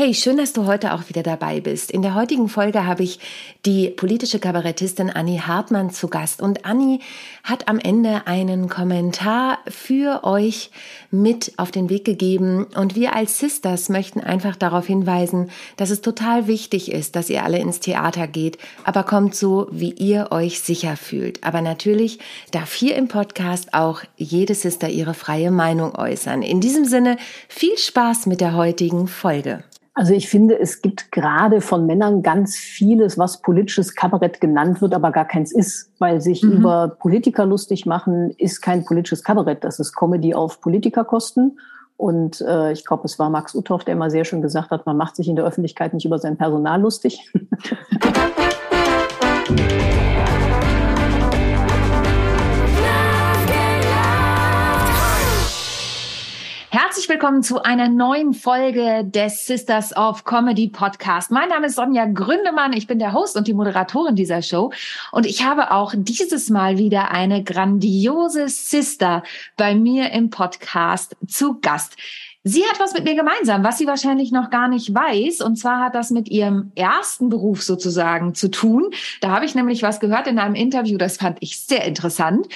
[0.00, 1.90] Hey, schön, dass du heute auch wieder dabei bist.
[1.90, 3.18] In der heutigen Folge habe ich
[3.66, 6.40] die politische Kabarettistin Annie Hartmann zu Gast.
[6.40, 7.00] Und Annie
[7.42, 10.70] hat am Ende einen Kommentar für euch
[11.10, 12.68] mit auf den Weg gegeben.
[12.76, 17.42] Und wir als Sisters möchten einfach darauf hinweisen, dass es total wichtig ist, dass ihr
[17.42, 21.42] alle ins Theater geht, aber kommt so, wie ihr euch sicher fühlt.
[21.42, 22.20] Aber natürlich
[22.52, 26.42] darf hier im Podcast auch jede Sister ihre freie Meinung äußern.
[26.42, 27.16] In diesem Sinne
[27.48, 29.64] viel Spaß mit der heutigen Folge.
[29.98, 34.94] Also ich finde, es gibt gerade von Männern ganz vieles, was politisches Kabarett genannt wird,
[34.94, 36.52] aber gar keins ist, weil sich mhm.
[36.52, 39.64] über Politiker lustig machen, ist kein politisches Kabarett.
[39.64, 41.58] Das ist Comedy auf Politikerkosten.
[41.96, 44.96] Und äh, ich glaube, es war Max Uthoff, der immer sehr schön gesagt hat, man
[44.96, 47.32] macht sich in der Öffentlichkeit nicht über sein Personal lustig.
[56.80, 61.32] Herzlich willkommen zu einer neuen Folge des Sisters of Comedy Podcast.
[61.32, 62.72] Mein Name ist Sonja Gründemann.
[62.72, 64.70] Ich bin der Host und die Moderatorin dieser Show.
[65.10, 69.24] Und ich habe auch dieses Mal wieder eine grandiose Sister
[69.56, 71.96] bei mir im Podcast zu Gast.
[72.44, 75.40] Sie hat was mit mir gemeinsam, was sie wahrscheinlich noch gar nicht weiß.
[75.40, 78.90] Und zwar hat das mit ihrem ersten Beruf sozusagen zu tun.
[79.20, 82.46] Da habe ich nämlich was gehört in einem Interview, das fand ich sehr interessant.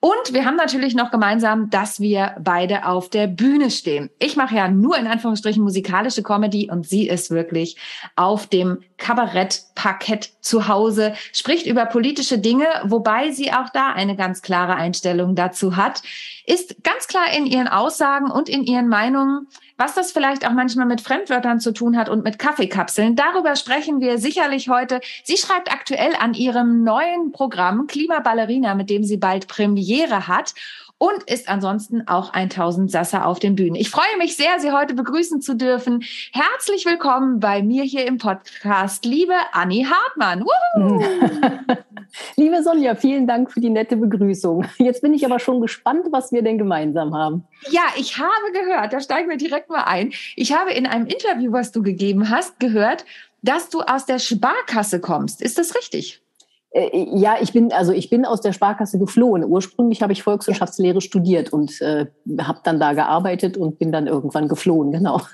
[0.00, 4.08] Und wir haben natürlich noch gemeinsam, dass wir beide auf der Bühne stehen.
[4.18, 7.76] Ich mache ja nur in Anführungsstrichen musikalische Comedy und sie ist wirklich
[8.16, 14.40] auf dem Kabarettparkett zu Hause, spricht über politische Dinge, wobei sie auch da eine ganz
[14.40, 16.02] klare Einstellung dazu hat
[16.46, 19.25] ist ganz klar in ihren Aussagen und in ihren Meinungen,
[19.76, 23.16] was das vielleicht auch manchmal mit Fremdwörtern zu tun hat und mit Kaffeekapseln.
[23.16, 25.00] Darüber sprechen wir sicherlich heute.
[25.24, 30.54] Sie schreibt aktuell an ihrem neuen Programm Klimaballerina, mit dem sie bald Premiere hat
[30.98, 33.74] und ist ansonsten auch 1000 Sasser auf den Bühnen.
[33.74, 36.04] Ich freue mich sehr, Sie heute begrüßen zu dürfen.
[36.32, 40.44] Herzlich willkommen bei mir hier im Podcast, liebe Anni Hartmann.
[42.36, 44.64] liebe Sonja, vielen Dank für die nette Begrüßung.
[44.78, 47.44] Jetzt bin ich aber schon gespannt, was wir denn gemeinsam haben.
[47.70, 50.12] Ja, ich habe gehört, da steigen wir direkt mal ein.
[50.34, 53.04] Ich habe in einem Interview, was du gegeben hast, gehört,
[53.42, 55.42] dass du aus der Sparkasse kommst.
[55.42, 56.22] Ist das richtig?
[56.76, 59.44] Äh, ja, ich bin also ich bin aus der Sparkasse geflohen.
[59.44, 62.06] Ursprünglich habe ich Volkswirtschaftslehre studiert und äh,
[62.40, 64.92] habe dann da gearbeitet und bin dann irgendwann geflohen.
[64.92, 65.20] Genau.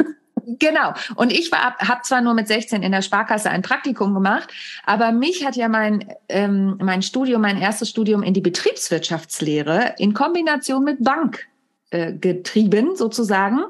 [0.58, 0.92] Genau.
[1.14, 4.52] Und ich war habe zwar nur mit 16 in der Sparkasse ein Praktikum gemacht,
[4.84, 10.14] aber mich hat ja mein ähm, mein Studium, mein erstes Studium in die Betriebswirtschaftslehre in
[10.14, 11.51] Kombination mit Bank äh,
[12.18, 13.60] getrieben sozusagen.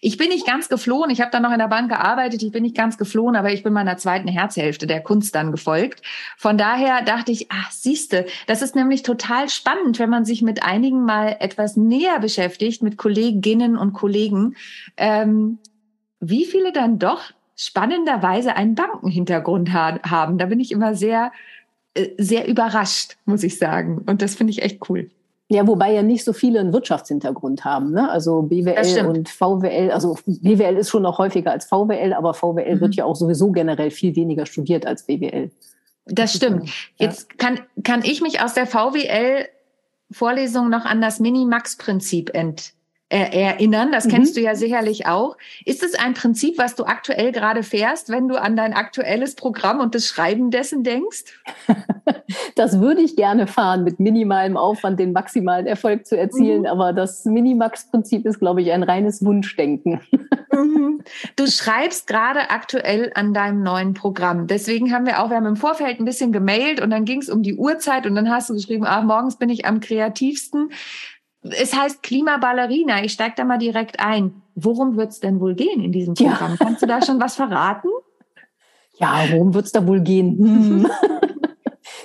[0.00, 1.10] Ich bin nicht ganz geflohen.
[1.10, 2.42] Ich habe dann noch in der Bank gearbeitet.
[2.42, 6.02] Ich bin nicht ganz geflohen, aber ich bin meiner zweiten Herzhälfte der Kunst dann gefolgt.
[6.36, 10.62] Von daher dachte ich, ach, siehste, das ist nämlich total spannend, wenn man sich mit
[10.62, 14.56] einigen mal etwas näher beschäftigt, mit Kolleginnen und Kollegen,
[14.96, 15.58] ähm,
[16.20, 20.38] wie viele dann doch spannenderweise einen Bankenhintergrund ha haben.
[20.38, 21.30] Da bin ich immer sehr,
[21.94, 24.02] äh, sehr überrascht, muss ich sagen.
[24.06, 25.10] Und das finde ich echt cool.
[25.52, 27.90] Ja, wobei ja nicht so viele einen Wirtschaftshintergrund haben.
[27.90, 28.08] Ne?
[28.08, 32.80] Also BWL und VWL, also BWL ist schon noch häufiger als VWL, aber VWL mhm.
[32.80, 35.50] wird ja auch sowieso generell viel weniger studiert als BWL.
[36.06, 36.70] Das stimmt.
[36.98, 42.74] Jetzt kann, kann ich mich aus der VWL-Vorlesung noch an das Minimax-Prinzip ent,
[43.10, 43.92] erinnern.
[43.92, 44.40] Das kennst mhm.
[44.40, 45.36] du ja sicherlich auch.
[45.64, 49.80] Ist es ein Prinzip, was du aktuell gerade fährst, wenn du an dein aktuelles Programm
[49.80, 51.24] und das Schreiben dessen denkst?
[52.54, 56.60] Das würde ich gerne fahren, mit minimalem Aufwand den maximalen Erfolg zu erzielen.
[56.60, 56.66] Mhm.
[56.66, 60.00] Aber das Minimax-Prinzip ist, glaube ich, ein reines Wunschdenken.
[60.52, 61.02] Mhm.
[61.36, 64.48] Du schreibst gerade aktuell an deinem neuen Programm.
[64.48, 67.30] Deswegen haben wir auch, wir haben im Vorfeld ein bisschen gemailt und dann ging es
[67.30, 70.70] um die Uhrzeit und dann hast du geschrieben, ah, morgens bin ich am kreativsten.
[71.42, 73.02] Es heißt Klimaballerina.
[73.02, 74.42] Ich steige da mal direkt ein.
[74.54, 76.52] Worum wird es denn wohl gehen in diesem Programm?
[76.52, 76.56] Ja.
[76.64, 77.88] Kannst du da schon was verraten?
[78.98, 80.38] Ja, worum wird es da wohl gehen?
[80.38, 80.90] Hm.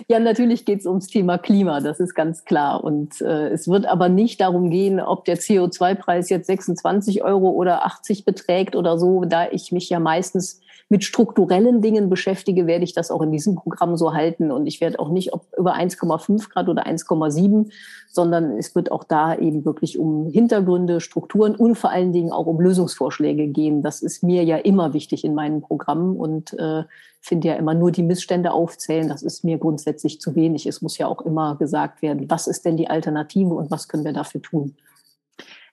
[0.08, 2.84] Ja, natürlich geht es ums Thema Klima, das ist ganz klar.
[2.84, 7.86] Und äh, es wird aber nicht darum gehen, ob der CO2-Preis jetzt 26 Euro oder
[7.86, 9.26] 80 beträgt oder so.
[9.26, 13.56] Da ich mich ja meistens mit strukturellen Dingen beschäftige, werde ich das auch in diesem
[13.56, 14.52] Programm so halten.
[14.52, 17.72] Und ich werde auch nicht über 1,5 Grad oder 1,7,
[18.08, 22.46] sondern es wird auch da eben wirklich um Hintergründe, Strukturen und vor allen Dingen auch
[22.46, 23.82] um Lösungsvorschläge gehen.
[23.82, 26.84] Das ist mir ja immer wichtig in meinen Programmen und äh,
[27.26, 29.10] finde ja immer nur die Missstände aufzählen.
[29.10, 30.68] Das ist mir grundsätzlich zu wenig.
[30.68, 34.06] Es muss ja auch immer gesagt werden, was ist denn die Alternative und was können
[34.06, 34.76] wir dafür tun.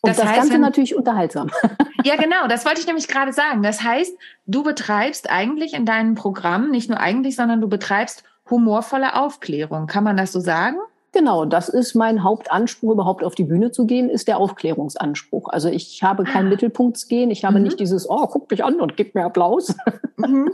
[0.03, 1.51] Und das, das heißt, Ganze wenn, natürlich unterhaltsam.
[2.05, 3.63] Ja, genau, das wollte ich nämlich gerade sagen.
[3.63, 9.15] Das heißt, du betreibst eigentlich in deinem Programm, nicht nur eigentlich, sondern du betreibst humorvolle
[9.15, 9.87] Aufklärung.
[9.87, 10.79] Kann man das so sagen?
[11.13, 15.49] Genau, das ist mein Hauptanspruch, überhaupt auf die Bühne zu gehen, ist der Aufklärungsanspruch.
[15.51, 16.49] Also ich habe kein ah.
[16.49, 17.65] Mittelpunktsgehen, ich habe mhm.
[17.65, 19.75] nicht dieses, oh, guck mich an und gib mir Applaus.
[20.19, 20.51] Mhm.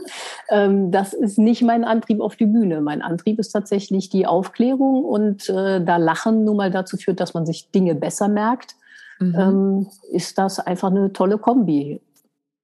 [0.49, 2.81] Ähm, das ist nicht mein Antrieb auf die Bühne.
[2.81, 7.35] Mein Antrieb ist tatsächlich die Aufklärung und äh, da Lachen nun mal dazu führt, dass
[7.35, 8.75] man sich Dinge besser merkt,
[9.19, 9.35] mhm.
[9.37, 12.01] ähm, ist das einfach eine tolle Kombi,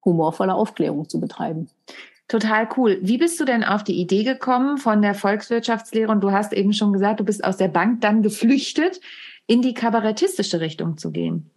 [0.03, 1.69] humorvolle Aufklärung zu betreiben.
[2.27, 2.97] Total cool.
[3.01, 6.11] Wie bist du denn auf die Idee gekommen von der Volkswirtschaftslehre?
[6.11, 8.99] Und du hast eben schon gesagt, du bist aus der Bank dann geflüchtet,
[9.45, 11.51] in die kabarettistische Richtung zu gehen.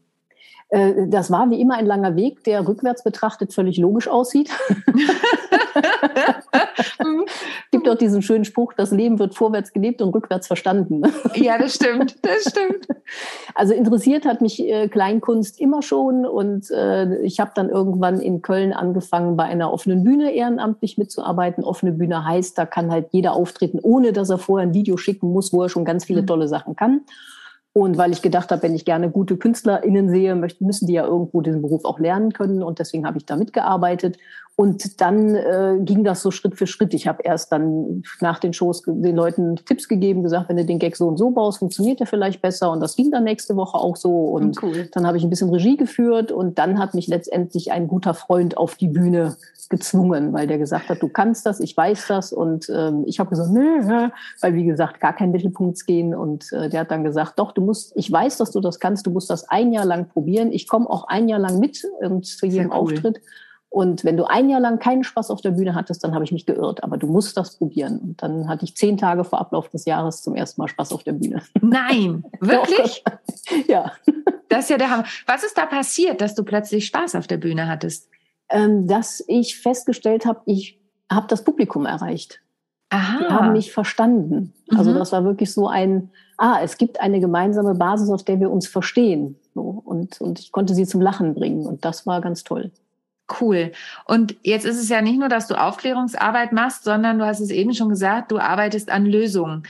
[0.68, 4.50] Äh, das war wie immer ein langer Weg, der rückwärts betrachtet völlig logisch aussieht.
[7.88, 11.02] doch diesen schönen Spruch, das Leben wird vorwärts gelebt und rückwärts verstanden.
[11.34, 12.86] ja, das stimmt, das stimmt.
[13.54, 18.42] Also interessiert hat mich äh, Kleinkunst immer schon und äh, ich habe dann irgendwann in
[18.42, 21.64] Köln angefangen, bei einer offenen Bühne ehrenamtlich mitzuarbeiten.
[21.64, 25.32] Offene Bühne heißt, da kann halt jeder auftreten, ohne dass er vorher ein Video schicken
[25.32, 26.26] muss, wo er schon ganz viele mhm.
[26.26, 27.02] tolle Sachen kann.
[27.72, 31.42] Und weil ich gedacht habe, wenn ich gerne gute KünstlerInnen sehe, müssen die ja irgendwo
[31.42, 32.62] diesen Beruf auch lernen können.
[32.62, 34.18] Und deswegen habe ich da mitgearbeitet.
[34.60, 36.92] Und dann äh, ging das so Schritt für Schritt.
[36.92, 40.80] Ich habe erst dann nach den Shows den Leuten Tipps gegeben, gesagt, wenn du den
[40.80, 42.72] Gag so und so baust, funktioniert der vielleicht besser.
[42.72, 44.10] Und das ging dann nächste Woche auch so.
[44.10, 44.88] Und cool.
[44.90, 46.32] dann habe ich ein bisschen Regie geführt.
[46.32, 49.36] Und dann hat mich letztendlich ein guter Freund auf die Bühne
[49.68, 52.32] gezwungen, weil der gesagt hat, du kannst das, ich weiß das.
[52.32, 54.10] Und ähm, ich habe gesagt, nö,
[54.40, 56.16] weil wie gesagt, gar kein Mittelpunkt gehen.
[56.16, 59.06] Und äh, der hat dann gesagt, doch, du musst, ich weiß, dass du das kannst,
[59.06, 60.50] du musst das ein Jahr lang probieren.
[60.50, 62.76] Ich komme auch ein Jahr lang mit ähm, zu jedem cool.
[62.76, 63.20] Auftritt.
[63.70, 66.32] Und wenn du ein Jahr lang keinen Spaß auf der Bühne hattest, dann habe ich
[66.32, 66.82] mich geirrt.
[66.82, 67.98] Aber du musst das probieren.
[67.98, 71.04] Und dann hatte ich zehn Tage vor Ablauf des Jahres zum ersten Mal Spaß auf
[71.04, 71.42] der Bühne.
[71.60, 73.04] Nein, wirklich?
[73.66, 73.92] ja.
[74.48, 75.04] Das ist ja der Hammer.
[75.26, 78.08] Was ist da passiert, dass du plötzlich Spaß auf der Bühne hattest?
[78.48, 80.80] ähm, dass ich festgestellt habe, ich
[81.10, 82.40] habe das Publikum erreicht.
[82.90, 83.18] Aha.
[83.18, 84.54] Die haben mich verstanden.
[84.74, 84.94] Also mhm.
[84.94, 88.66] das war wirklich so ein, ah, es gibt eine gemeinsame Basis, auf der wir uns
[88.66, 89.36] verstehen.
[89.54, 91.66] So, und, und ich konnte sie zum Lachen bringen.
[91.66, 92.70] Und das war ganz toll.
[93.40, 93.72] Cool.
[94.06, 97.50] Und jetzt ist es ja nicht nur, dass du Aufklärungsarbeit machst, sondern du hast es
[97.50, 99.64] eben schon gesagt, du arbeitest an Lösungen.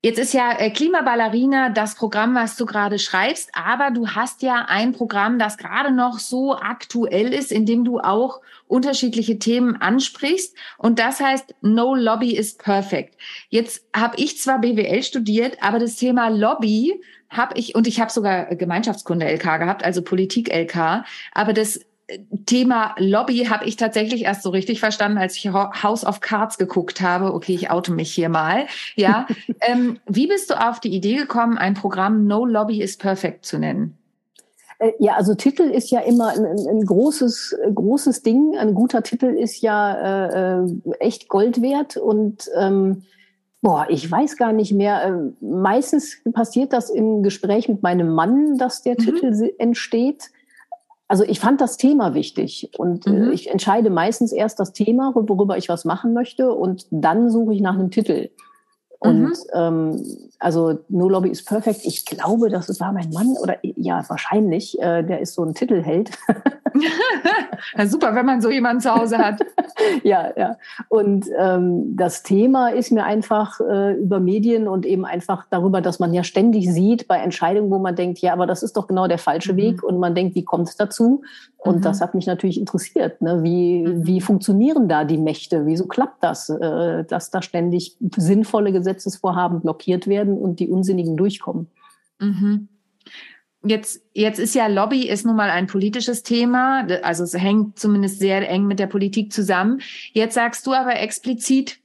[0.00, 4.66] Jetzt ist ja äh, Klimaballerina das Programm, was du gerade schreibst, aber du hast ja
[4.68, 10.56] ein Programm, das gerade noch so aktuell ist, in dem du auch unterschiedliche Themen ansprichst.
[10.76, 13.16] Und das heißt, No Lobby is Perfect.
[13.48, 18.12] Jetzt habe ich zwar BWL studiert, aber das Thema Lobby habe ich, und ich habe
[18.12, 21.80] sogar Gemeinschaftskunde LK gehabt, also Politik LK, aber das
[22.46, 27.02] Thema Lobby habe ich tatsächlich erst so richtig verstanden, als ich House of Cards geguckt
[27.02, 27.34] habe.
[27.34, 28.66] Okay, ich oute mich hier mal.
[28.96, 29.26] Ja,
[29.60, 33.58] ähm, wie bist du auf die Idee gekommen, ein Programm No Lobby is Perfect zu
[33.58, 33.98] nennen?
[34.78, 38.56] Äh, ja, also Titel ist ja immer ein, ein großes, großes Ding.
[38.56, 40.66] Ein guter Titel ist ja äh, äh,
[41.00, 43.02] echt Gold wert und ähm,
[43.60, 45.02] Boah, ich weiß gar nicht mehr.
[45.04, 49.04] Ähm, meistens passiert das im Gespräch mit meinem Mann, dass der mhm.
[49.04, 50.30] Titel entsteht.
[51.08, 53.32] Also ich fand das Thema wichtig und äh, mhm.
[53.32, 57.62] ich entscheide meistens erst das Thema, worüber ich was machen möchte und dann suche ich
[57.62, 58.28] nach einem Titel.
[59.00, 59.34] Und mhm.
[59.54, 60.04] ähm,
[60.40, 65.02] also No Lobby is Perfect, ich glaube, das war mein Mann oder ja, wahrscheinlich, äh,
[65.02, 66.10] der ist so ein Titelheld.
[67.76, 69.40] ja, super, wenn man so jemanden zu Hause hat.
[70.02, 70.56] ja, ja.
[70.88, 75.98] Und ähm, das Thema ist mir einfach äh, über Medien und eben einfach darüber, dass
[76.00, 79.06] man ja ständig sieht bei Entscheidungen, wo man denkt, ja, aber das ist doch genau
[79.06, 79.58] der falsche mhm.
[79.58, 81.22] Weg und man denkt, wie kommt es dazu?
[81.58, 81.82] Und mhm.
[81.82, 83.20] das hat mich natürlich interessiert.
[83.20, 83.42] Ne?
[83.42, 84.06] Wie, mhm.
[84.06, 85.66] wie funktionieren da die Mächte?
[85.66, 91.68] Wieso klappt das, äh, dass da ständig sinnvolle Gesetzesvorhaben blockiert werden und die unsinnigen durchkommen?
[92.18, 92.68] Mhm.
[93.64, 98.20] Jetzt, jetzt ist ja Lobby ist nun mal ein politisches Thema, also es hängt zumindest
[98.20, 99.80] sehr eng mit der Politik zusammen.
[100.12, 101.80] Jetzt sagst du aber explizit,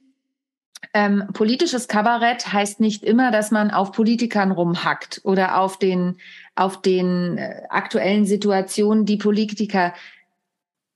[0.92, 6.18] ähm, politisches Kabarett heißt nicht immer, dass man auf Politikern rumhackt oder auf den,
[6.54, 9.94] auf den äh, aktuellen Situationen, die Politiker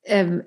[0.09, 0.43] ähm,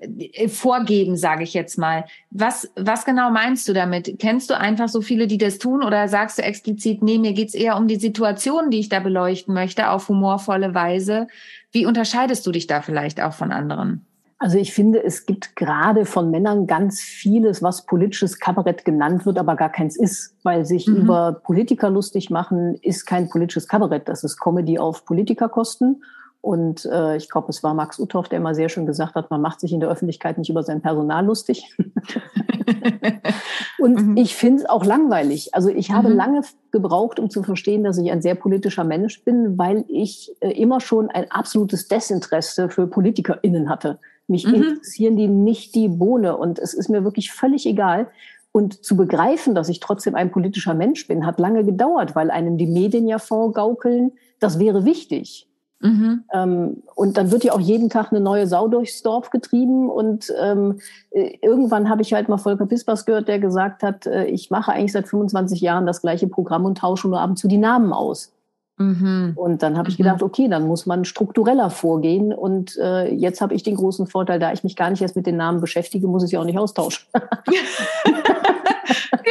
[0.48, 2.04] vorgeben, sage ich jetzt mal.
[2.30, 4.16] Was, was genau meinst du damit?
[4.18, 7.54] Kennst du einfach so viele, die das tun oder sagst du explizit, nee, mir geht's
[7.54, 11.26] eher um die Situation, die ich da beleuchten möchte, auf humorvolle Weise?
[11.70, 14.04] Wie unterscheidest du dich da vielleicht auch von anderen?
[14.42, 19.38] Also ich finde, es gibt gerade von Männern ganz vieles, was politisches Kabarett genannt wird,
[19.38, 20.96] aber gar keins ist, weil sich mhm.
[20.96, 24.08] über Politiker lustig machen, ist kein politisches Kabarett.
[24.08, 26.02] Das ist Comedy auf Politikerkosten.
[26.42, 29.40] Und äh, ich glaube, es war Max Uthoff, der immer sehr schön gesagt hat, man
[29.40, 31.72] macht sich in der Öffentlichkeit nicht über sein Personal lustig.
[33.78, 34.16] und mhm.
[34.16, 35.54] ich finde es auch langweilig.
[35.54, 36.16] Also ich habe mhm.
[36.16, 36.40] lange
[36.72, 40.80] gebraucht, um zu verstehen, dass ich ein sehr politischer Mensch bin, weil ich äh, immer
[40.80, 44.00] schon ein absolutes Desinteresse für PolitikerInnen hatte.
[44.26, 44.54] Mich mhm.
[44.54, 46.36] interessieren die nicht die Bohne.
[46.36, 48.08] Und es ist mir wirklich völlig egal,
[48.50, 52.58] Und zu begreifen, dass ich trotzdem ein politischer Mensch bin, hat lange gedauert, weil einem
[52.58, 55.46] die Medien ja vorgaukeln, das wäre wichtig.
[55.82, 56.24] Mhm.
[56.32, 59.90] Ähm, und dann wird ja auch jeden Tag eine neue Sau durchs Dorf getrieben.
[59.90, 60.78] Und ähm,
[61.10, 64.72] äh, irgendwann habe ich halt mal Volker Pispers gehört, der gesagt hat, äh, ich mache
[64.72, 67.92] eigentlich seit 25 Jahren das gleiche Programm und tausche nur ab und zu die Namen
[67.92, 68.32] aus.
[68.78, 69.32] Mhm.
[69.34, 70.04] Und dann habe ich mhm.
[70.04, 72.32] gedacht, okay, dann muss man struktureller vorgehen.
[72.32, 75.26] Und äh, jetzt habe ich den großen Vorteil, da ich mich gar nicht erst mit
[75.26, 77.06] den Namen beschäftige, muss ich sie auch nicht austauschen.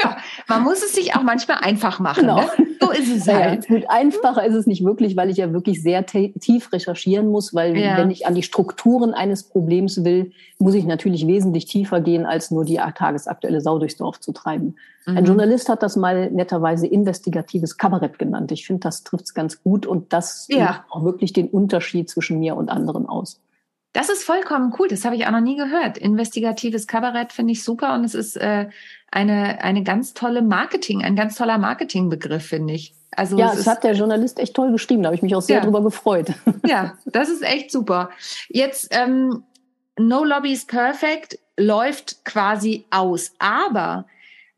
[0.03, 0.17] ja,
[0.51, 2.21] man muss es sich auch manchmal einfach machen.
[2.21, 2.41] Genau.
[2.41, 2.47] Ne?
[2.81, 3.69] So ist es halt.
[3.69, 7.53] Ja, gut, einfacher ist es nicht wirklich, weil ich ja wirklich sehr tief recherchieren muss,
[7.53, 7.97] weil ja.
[7.97, 12.49] wenn ich an die Strukturen eines Problems will, muss ich natürlich wesentlich tiefer gehen, als
[12.49, 14.75] nur die tagesaktuelle Sau durchs Dorf zu treiben.
[15.05, 15.17] Mhm.
[15.17, 18.51] Ein Journalist hat das mal netterweise investigatives Kabarett genannt.
[18.51, 20.65] Ich finde, das trifft es ganz gut und das ja.
[20.65, 23.39] macht auch wirklich den Unterschied zwischen mir und anderen aus.
[23.93, 24.87] Das ist vollkommen cool.
[24.87, 25.97] Das habe ich auch noch nie gehört.
[25.97, 28.69] Investigatives Kabarett finde ich super und es ist äh,
[29.11, 32.93] eine, eine ganz tolle Marketing, ein ganz toller Marketingbegriff, finde ich.
[33.11, 35.03] Also ja, das hat der Journalist echt toll geschrieben.
[35.03, 35.63] Da habe ich mich auch sehr ja.
[35.63, 36.27] drüber gefreut.
[36.65, 38.11] Ja, das ist echt super.
[38.47, 39.43] Jetzt ähm,
[39.99, 44.05] No Lobby is Perfect läuft quasi aus, aber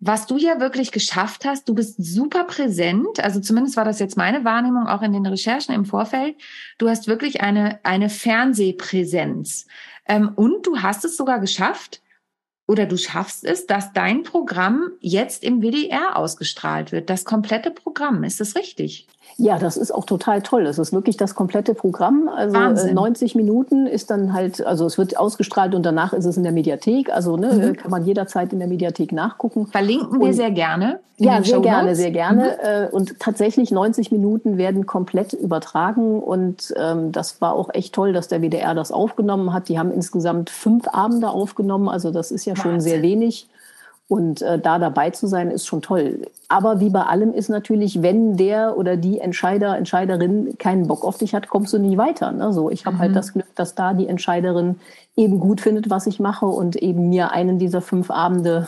[0.06, 4.18] was du ja wirklich geschafft hast, du bist super präsent, also zumindest war das jetzt
[4.18, 6.36] meine Wahrnehmung auch in den Recherchen im Vorfeld.
[6.78, 9.66] Du hast wirklich eine, eine Fernsehpräsenz.
[10.06, 12.03] Ähm, und du hast es sogar geschafft,
[12.74, 17.08] oder du schaffst es, dass dein Programm jetzt im WDR ausgestrahlt wird.
[17.08, 19.08] Das komplette Programm, ist das richtig?
[19.38, 20.64] Ja, das ist auch total toll.
[20.64, 22.30] Das ist wirklich das komplette Programm.
[22.30, 22.94] Also äh, Wahnsinn.
[22.94, 26.52] 90 Minuten ist dann halt, also es wird ausgestrahlt und danach ist es in der
[26.52, 27.12] Mediathek.
[27.12, 27.76] Also ne, mhm.
[27.78, 29.68] kann man jederzeit in der Mediathek nachgucken.
[29.68, 31.00] Verlinken wir und, sehr gerne.
[31.18, 32.90] Ja, sehr gerne, sehr gerne.
[32.92, 32.96] Mhm.
[32.96, 38.28] Und tatsächlich 90 Minuten werden komplett übertragen und ähm, das war auch echt toll, dass
[38.28, 39.70] der WDR das aufgenommen hat.
[39.70, 42.92] Die haben insgesamt fünf Abende aufgenommen, also das ist ja schon Wahnsinn.
[42.92, 43.48] sehr wenig.
[44.10, 46.28] Und äh, da dabei zu sein, ist schon toll.
[46.50, 51.18] Aber wie bei allem ist natürlich, wenn der oder die Entscheider, Entscheiderin keinen Bock auf
[51.18, 52.32] dich hat, kommst du nie weiter.
[52.32, 52.52] Ne?
[52.52, 53.16] So, ich habe halt mhm.
[53.16, 54.76] halt das Glück, dass da die Entscheiderin
[55.16, 58.68] eben gut findet, was ich mache und eben mir einen dieser fünf Abende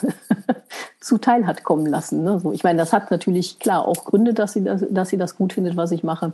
[1.02, 2.24] zuteil hat kommen lassen.
[2.24, 2.40] Ne?
[2.40, 5.36] So, ich meine, das hat natürlich klar auch Gründe, dass sie das, dass sie das
[5.36, 6.32] gut findet, was ich mache.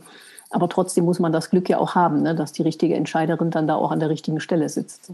[0.50, 2.34] Aber trotzdem muss man das Glück ja auch haben, ne?
[2.34, 5.10] dass die richtige Entscheiderin dann da auch an der richtigen Stelle sitzt.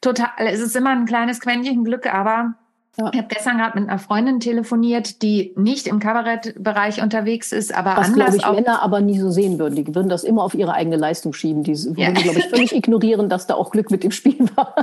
[0.00, 0.30] Total.
[0.38, 2.54] Es ist immer ein kleines Quäntchen Glück, aber
[2.98, 3.10] ja.
[3.12, 7.96] Ich habe gestern gerade mit einer Freundin telefoniert, die nicht im Kabarettbereich unterwegs ist, aber
[7.96, 9.76] Was, glaube ich, Männer aber nie so sehen würden.
[9.76, 11.62] Die würden das immer auf ihre eigene Leistung schieben.
[11.62, 12.10] Die würden, ja.
[12.10, 14.74] glaube ich, völlig ignorieren, dass da auch Glück mit dem Spiel war.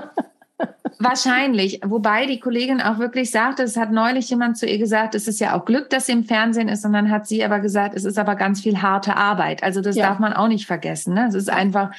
[0.97, 1.81] Wahrscheinlich.
[1.85, 5.39] Wobei die Kollegin auch wirklich sagte, es hat neulich jemand zu ihr gesagt, es ist
[5.39, 6.83] ja auch Glück, dass sie im Fernsehen ist.
[6.85, 9.61] Und dann hat sie aber gesagt, es ist aber ganz viel harte Arbeit.
[9.61, 10.07] Also das ja.
[10.07, 11.13] darf man auch nicht vergessen.
[11.13, 11.27] Ne?
[11.29, 11.91] Es ist einfach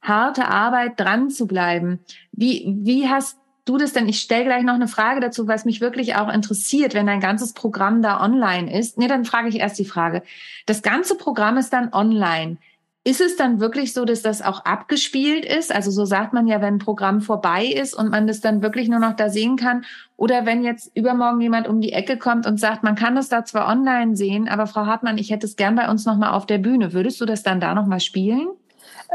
[0.00, 2.00] harte Arbeit, dran zu bleiben.
[2.32, 4.08] Wie, wie hast du das denn?
[4.08, 7.52] Ich stelle gleich noch eine Frage dazu, was mich wirklich auch interessiert, wenn dein ganzes
[7.52, 8.98] Programm da online ist.
[8.98, 10.22] Nee, dann frage ich erst die Frage.
[10.66, 12.58] Das ganze Programm ist dann online.
[13.06, 15.74] Ist es dann wirklich so, dass das auch abgespielt ist?
[15.74, 18.88] Also so sagt man ja, wenn ein Programm vorbei ist und man das dann wirklich
[18.88, 19.84] nur noch da sehen kann.
[20.16, 23.44] Oder wenn jetzt übermorgen jemand um die Ecke kommt und sagt, man kann das da
[23.44, 26.56] zwar online sehen, aber Frau Hartmann, ich hätte es gern bei uns nochmal auf der
[26.56, 26.94] Bühne.
[26.94, 28.48] Würdest du das dann da nochmal spielen?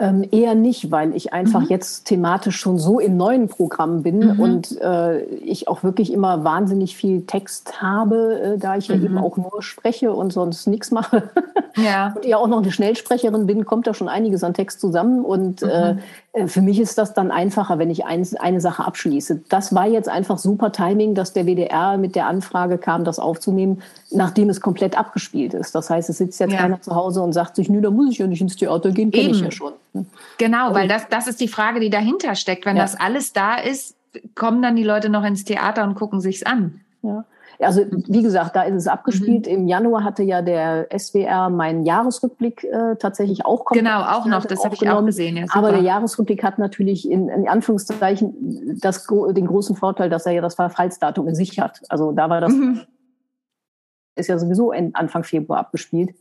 [0.02, 1.68] Ähm, eher nicht, weil ich einfach mhm.
[1.68, 4.40] jetzt thematisch schon so im neuen Programm bin mhm.
[4.40, 8.96] und äh, ich auch wirklich immer wahnsinnig viel Text habe, äh, da ich mhm.
[8.96, 11.30] ja eben auch nur spreche und sonst nichts mache.
[11.76, 12.14] Ja.
[12.16, 15.62] und ja auch noch eine Schnellsprecherin bin, kommt da schon einiges an Text zusammen und
[15.62, 15.70] mhm.
[15.70, 15.96] äh,
[16.46, 19.42] für mich ist das dann einfacher, wenn ich ein, eine Sache abschließe.
[19.50, 23.82] Das war jetzt einfach super Timing, dass der WDR mit der Anfrage kam, das aufzunehmen,
[24.12, 25.74] nachdem es komplett abgespielt ist.
[25.74, 26.60] Das heißt, es sitzt jetzt ja.
[26.60, 29.10] keiner zu Hause und sagt sich, nö, da muss ich ja nicht ins Theater gehen,
[29.10, 29.74] kenne ich ja schon.
[30.38, 32.66] Genau, weil das, das ist die Frage, die dahinter steckt.
[32.66, 32.84] Wenn ja.
[32.84, 33.96] das alles da ist,
[34.36, 36.82] kommen dann die Leute noch ins Theater und gucken sich's an.
[37.02, 37.26] Ja.
[37.62, 39.46] Also wie gesagt, da ist es abgespielt.
[39.46, 39.54] Mhm.
[39.54, 43.86] Im Januar hatte ja der SWR meinen Jahresrückblick äh, tatsächlich auch komplett.
[43.86, 45.38] Genau, auch noch, das habe ich auch gesehen.
[45.38, 50.34] Ja, Aber der Jahresrückblick hat natürlich in, in Anführungszeichen das, den großen Vorteil, dass er
[50.34, 51.82] ja das Verfallsdatum in sich hat.
[51.90, 52.82] Also da war das, mhm.
[54.16, 56.16] ist ja sowieso Anfang Februar abgespielt.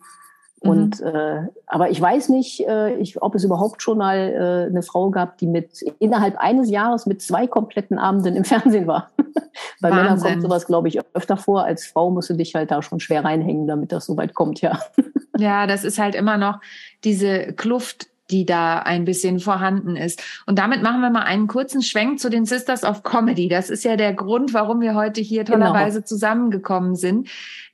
[0.61, 1.07] Und mhm.
[1.07, 5.11] äh, aber ich weiß nicht, äh, ich, ob es überhaupt schon mal äh, eine Frau
[5.11, 9.11] gab, die mit innerhalb eines Jahres mit zwei kompletten Abenden im Fernsehen war.
[9.81, 10.05] Bei Wahnsinn.
[10.05, 11.65] Männern kommt sowas, glaube ich, öfter vor.
[11.65, 14.61] Als Frau musst du dich halt da schon schwer reinhängen, damit das so weit kommt,
[14.61, 14.79] ja.
[15.41, 16.59] Ja, das ist halt immer noch
[17.05, 20.21] diese Kluft, die da ein bisschen vorhanden ist.
[20.47, 23.49] Und damit machen wir mal einen kurzen Schwenk zu den Sisters of Comedy.
[23.49, 25.59] Das ist ja der Grund, warum wir heute hier genau.
[25.59, 26.07] tollerweise genau.
[26.07, 27.29] zusammengekommen sind.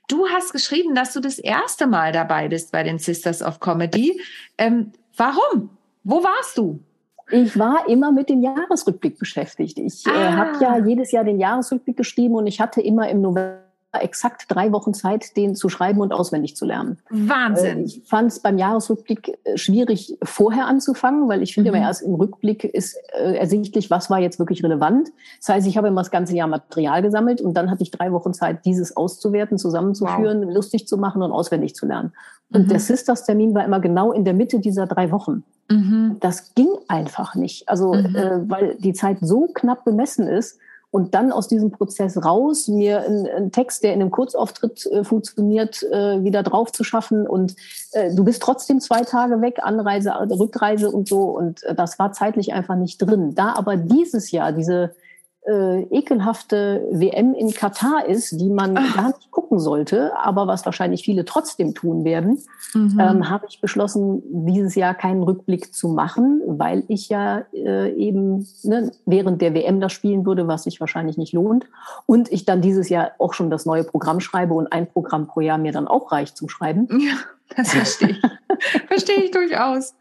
[0.07, 4.21] Du hast geschrieben, dass du das erste Mal dabei bist bei den Sisters of Comedy.
[4.57, 5.69] Ähm, warum?
[6.03, 6.79] Wo warst du?
[7.31, 9.79] Ich war immer mit dem Jahresrückblick beschäftigt.
[9.79, 10.13] Ich äh, ah.
[10.13, 13.64] äh, habe ja jedes Jahr den Jahresrückblick geschrieben und ich hatte immer im November
[13.99, 16.99] exakt drei Wochen Zeit, den zu schreiben und auswendig zu lernen.
[17.09, 17.79] Wahnsinn.
[17.79, 21.77] Äh, ich fand es beim Jahresrückblick äh, schwierig, vorher anzufangen, weil ich finde mhm.
[21.77, 25.09] immer erst im Rückblick ist äh, ersichtlich, was war jetzt wirklich relevant.
[25.39, 28.11] Das heißt, ich habe immer das ganze Jahr Material gesammelt und dann hatte ich drei
[28.11, 30.53] Wochen Zeit, dieses auszuwerten, zusammenzuführen, wow.
[30.53, 32.13] lustig zu machen und auswendig zu lernen.
[32.51, 32.69] Und mhm.
[32.69, 35.43] der Sisters-Termin war immer genau in der Mitte dieser drei Wochen.
[35.69, 36.17] Mhm.
[36.19, 37.67] Das ging einfach nicht.
[37.69, 38.15] Also, mhm.
[38.15, 40.59] äh, weil die Zeit so knapp bemessen ist,
[40.95, 45.03] und dann aus diesem Prozess raus, mir einen, einen Text, der in einem Kurzauftritt äh,
[45.03, 47.27] funktioniert, äh, wieder drauf zu schaffen.
[47.27, 47.57] Und
[47.91, 51.23] äh, du bist trotzdem zwei Tage weg, Anreise, Rückreise und so.
[51.23, 53.35] Und äh, das war zeitlich einfach nicht drin.
[53.35, 54.95] Da aber dieses Jahr diese
[55.47, 58.95] äh, ekelhafte WM in Katar ist, die man Ach.
[58.95, 62.41] gar nicht gucken sollte, aber was wahrscheinlich viele trotzdem tun werden,
[62.73, 62.99] mhm.
[62.99, 68.47] ähm, habe ich beschlossen, dieses Jahr keinen Rückblick zu machen, weil ich ja äh, eben
[68.63, 71.65] ne, während der WM das spielen würde, was sich wahrscheinlich nicht lohnt.
[72.05, 75.41] Und ich dann dieses Jahr auch schon das neue Programm schreibe und ein Programm pro
[75.41, 76.87] Jahr mir dann auch reicht zum Schreiben.
[76.99, 77.15] Ja,
[77.55, 78.21] das verstehe ich.
[78.87, 79.95] verstehe ich durchaus.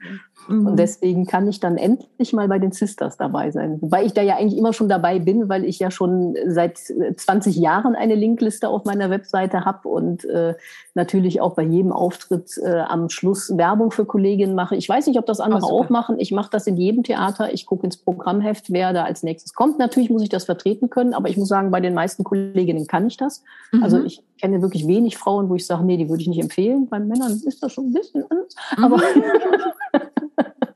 [0.49, 0.67] Mhm.
[0.67, 3.81] Und deswegen kann ich dann endlich mal bei den Sisters dabei sein.
[3.81, 7.57] Wobei ich da ja eigentlich immer schon dabei bin, weil ich ja schon seit 20
[7.57, 10.55] Jahren eine Linkliste auf meiner Webseite habe und äh,
[10.95, 14.77] natürlich auch bei jedem Auftritt äh, am Schluss Werbung für Kolleginnen mache.
[14.77, 16.17] Ich weiß nicht, ob das andere oh, auch machen.
[16.19, 17.53] Ich mache das in jedem Theater.
[17.53, 19.79] Ich gucke ins Programmheft, wer da als nächstes kommt.
[19.79, 23.07] Natürlich muss ich das vertreten können, aber ich muss sagen, bei den meisten Kolleginnen kann
[23.07, 23.43] ich das.
[23.73, 23.83] Mhm.
[23.83, 26.89] Also ich kenne wirklich wenig Frauen, wo ich sage, nee, die würde ich nicht empfehlen.
[26.89, 28.55] Bei Männern ist das schon ein bisschen anders.
[28.77, 30.01] Mhm.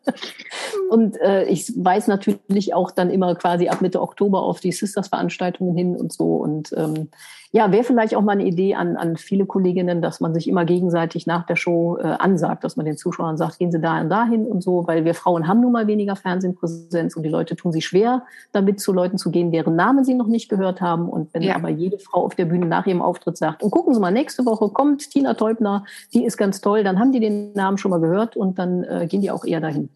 [0.91, 5.77] Und äh, ich weiß natürlich auch dann immer quasi ab Mitte Oktober auf die Sisters-Veranstaltungen
[5.77, 6.37] hin und so.
[6.37, 7.09] Und ähm,
[7.51, 10.67] ja, wäre vielleicht auch mal eine Idee an, an viele Kolleginnen, dass man sich immer
[10.67, 14.11] gegenseitig nach der Show äh, ansagt, dass man den Zuschauern sagt, gehen Sie da und
[14.11, 17.73] dahin und so, weil wir Frauen haben nun mal weniger Fernsehpräsenz und die Leute tun
[17.73, 18.23] sich schwer,
[18.53, 21.09] damit zu Leuten zu gehen, deren Namen sie noch nicht gehört haben.
[21.09, 21.57] Und wenn ja.
[21.57, 24.45] aber jede Frau auf der Bühne nach ihrem Auftritt sagt, und gucken Sie mal, nächste
[24.45, 28.01] Woche kommt Tina Teubner, die ist ganz toll, dann haben die den Namen schon mal
[28.01, 29.89] gehört und dann äh, gehen die auch eher dahin.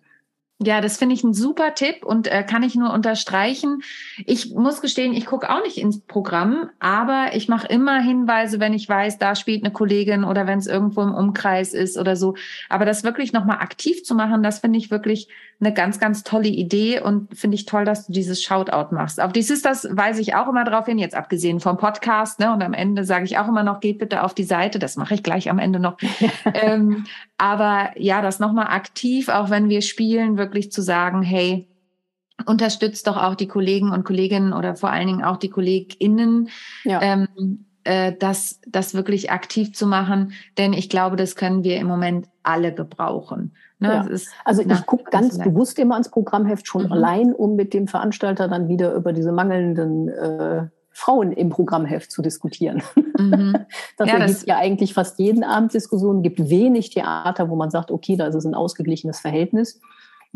[0.64, 3.82] Ja, das finde ich ein super Tipp und äh, kann ich nur unterstreichen.
[4.26, 8.72] Ich muss gestehen, ich gucke auch nicht ins Programm, aber ich mache immer Hinweise, wenn
[8.72, 12.36] ich weiß, da spielt eine Kollegin oder wenn es irgendwo im Umkreis ist oder so.
[12.68, 15.28] Aber das wirklich nochmal aktiv zu machen, das finde ich wirklich
[15.62, 19.20] eine ganz, ganz tolle Idee und finde ich toll, dass du dieses Shoutout machst.
[19.20, 22.52] Auf die Sisters weise ich auch immer drauf hin, jetzt abgesehen vom Podcast, ne?
[22.52, 24.80] Und am Ende sage ich auch immer noch, geht bitte auf die Seite.
[24.80, 25.96] Das mache ich gleich am Ende noch.
[26.54, 27.04] ähm,
[27.38, 31.68] aber ja, das nochmal aktiv, auch wenn wir spielen, wirklich zu sagen, hey,
[32.44, 36.48] unterstützt doch auch die Kollegen und Kolleginnen oder vor allen Dingen auch die KollegInnen,
[36.82, 37.00] ja.
[37.00, 40.32] ähm, äh, das, das wirklich aktiv zu machen.
[40.58, 43.52] Denn ich glaube, das können wir im Moment alle gebrauchen.
[43.82, 44.06] Ne?
[44.08, 44.18] Ja.
[44.44, 46.92] also ich gucke ganz bewusst immer ans Programmheft schon mhm.
[46.92, 52.22] allein, um mit dem Veranstalter dann wieder über diese mangelnden äh, Frauen im Programmheft zu
[52.22, 52.82] diskutieren.
[53.18, 53.56] Mhm.
[53.96, 57.90] das ja, ergibt ja eigentlich fast jeden Abend Diskussionen, gibt wenig Theater, wo man sagt,
[57.90, 59.80] okay, da ist es ein ausgeglichenes Verhältnis.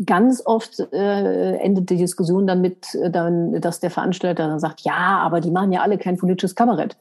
[0.05, 5.19] Ganz oft äh, endet die Diskussion damit, äh, dann, dass der Veranstalter dann sagt, ja,
[5.19, 6.97] aber die machen ja alle kein politisches Kabarett.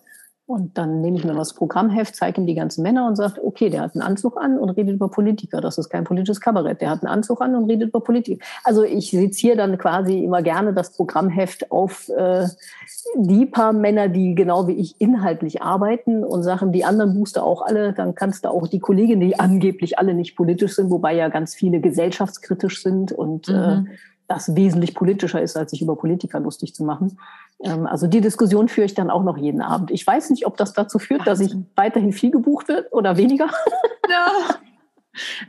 [0.48, 3.68] Und dann nehme ich mir das Programmheft, zeige ihm die ganzen Männer und sage, okay,
[3.68, 5.60] der hat einen Anzug an und redet über Politiker.
[5.60, 6.80] Das ist kein politisches Kabarett.
[6.80, 8.44] Der hat einen Anzug an und redet über Politik.
[8.62, 12.46] Also ich seziere dann quasi immer gerne das Programmheft auf äh,
[13.16, 17.62] die paar Männer, die genau wie ich inhaltlich arbeiten und sagen, die anderen Booster auch
[17.62, 17.92] alle.
[17.92, 21.56] Dann kannst du auch die Kolleginnen, die angeblich alle nicht politisch sind, wobei ja ganz
[21.56, 23.86] viele gesellschaftskritisch sind und äh, mhm.
[23.88, 23.90] äh,
[24.28, 27.18] das wesentlich politischer ist, als sich über Politiker lustig zu machen.
[27.62, 29.90] Ähm, also die Diskussion führe ich dann auch noch jeden Abend.
[29.90, 33.50] Ich weiß nicht, ob das dazu führt, dass ich weiterhin viel gebucht wird oder weniger.
[34.08, 34.32] Ja.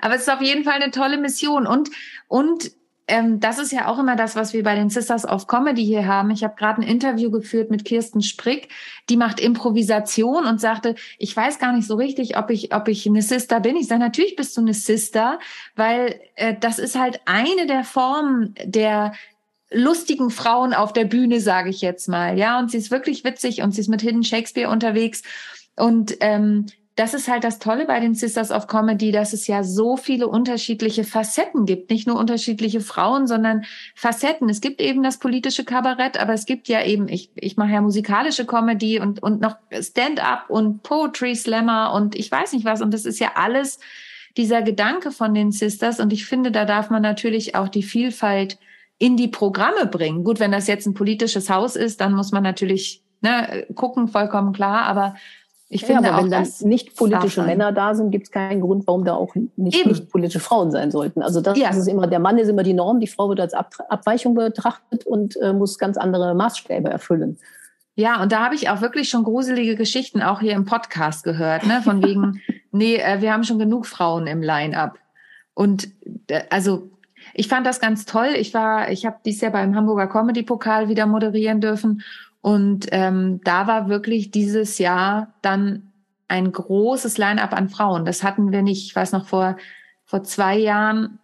[0.01, 1.89] Aber es ist auf jeden Fall eine tolle Mission und
[2.27, 2.71] und
[3.08, 6.06] ähm, das ist ja auch immer das, was wir bei den Sisters of Comedy hier
[6.06, 6.30] haben.
[6.32, 8.70] Ich habe gerade ein Interview geführt mit Kirsten Sprick,
[9.10, 13.08] die macht Improvisation und sagte, ich weiß gar nicht so richtig, ob ich, ob ich
[13.08, 13.78] eine Sister bin.
[13.78, 15.39] Ich sage, natürlich bist du eine Sister,
[15.76, 19.13] weil äh, das ist halt eine der Formen der
[19.72, 22.38] lustigen Frauen auf der Bühne, sage ich jetzt mal.
[22.38, 25.24] Ja, und sie ist wirklich witzig und sie ist mit Hidden Shakespeare unterwegs.
[25.76, 29.63] Und ähm, das ist halt das Tolle bei den Sisters of Comedy, dass es ja
[29.63, 31.91] so viele unterschiedliche Facetten gibt.
[31.91, 34.49] Nicht nur unterschiedliche Frauen, sondern Facetten.
[34.49, 37.81] Es gibt eben das politische Kabarett, aber es gibt ja eben, ich, ich mache ja
[37.81, 42.81] musikalische Comedy und, und noch Stand-up und Poetry Slammer und ich weiß nicht was.
[42.81, 43.77] Und das ist ja alles
[44.36, 45.99] dieser Gedanke von den Sisters.
[45.99, 48.57] Und ich finde, da darf man natürlich auch die Vielfalt
[48.97, 50.23] in die Programme bringen.
[50.23, 54.51] Gut, wenn das jetzt ein politisches Haus ist, dann muss man natürlich ne, gucken, vollkommen
[54.51, 54.86] klar.
[54.86, 55.15] Aber
[55.69, 58.88] Ich ja, finde aber wenn dann nicht politische Männer da sind, gibt es keinen Grund,
[58.88, 61.21] warum da auch nicht, nicht politische Frauen sein sollten.
[61.21, 61.69] Also das ja.
[61.69, 65.06] ist immer, der Mann ist immer die Norm, die Frau wird als Ab Abweichung betrachtet
[65.06, 67.38] und äh, muss ganz andere Maßstäbe erfüllen.
[67.95, 71.65] Ja, und da habe ich auch wirklich schon gruselige Geschichten auch hier im Podcast gehört,
[71.65, 71.82] ne?
[71.84, 74.99] Von wegen, nee, äh, wir haben schon genug Frauen im Line-up.
[75.53, 75.89] Und
[76.27, 76.91] äh, also
[77.34, 78.30] ich fand das ganz toll.
[78.38, 82.03] Ich war, ich habe dies Jahr beim Hamburger Comedy Pokal wieder moderieren dürfen
[82.47, 85.91] und ähm, da war wirklich dieses Jahr dann
[86.29, 88.05] ein großes Line-up an Frauen.
[88.05, 89.57] Das hatten wir nicht, ich weiß noch, vor,
[90.05, 91.19] vor zwei Jahren,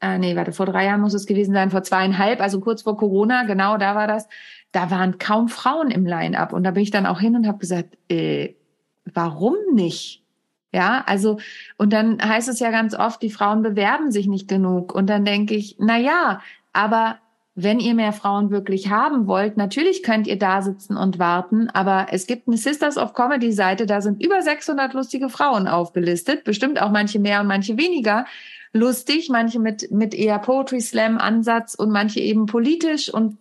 [0.00, 2.96] äh, nee, warte, vor drei Jahren muss es gewesen sein, vor zweieinhalb, also kurz vor
[2.96, 4.26] Corona, genau, da war das.
[4.72, 6.52] Da waren kaum Frauen im Line-up.
[6.52, 8.56] Und da bin ich dann auch hin und habe gesagt, äh,
[9.04, 10.24] warum nicht?
[10.72, 11.38] Ja, also,
[11.76, 14.92] und dann heißt es ja ganz oft, die Frauen bewerben sich nicht genug.
[14.92, 16.40] Und dann denke ich, na ja,
[16.72, 17.20] aber
[17.58, 22.08] wenn ihr mehr Frauen wirklich haben wollt, natürlich könnt ihr da sitzen und warten, aber
[22.10, 26.80] es gibt eine Sisters of Comedy Seite, da sind über 600 lustige Frauen aufgelistet, bestimmt
[26.80, 28.26] auch manche mehr und manche weniger
[28.74, 33.38] lustig, manche mit, mit eher Poetry Slam Ansatz und manche eben politisch und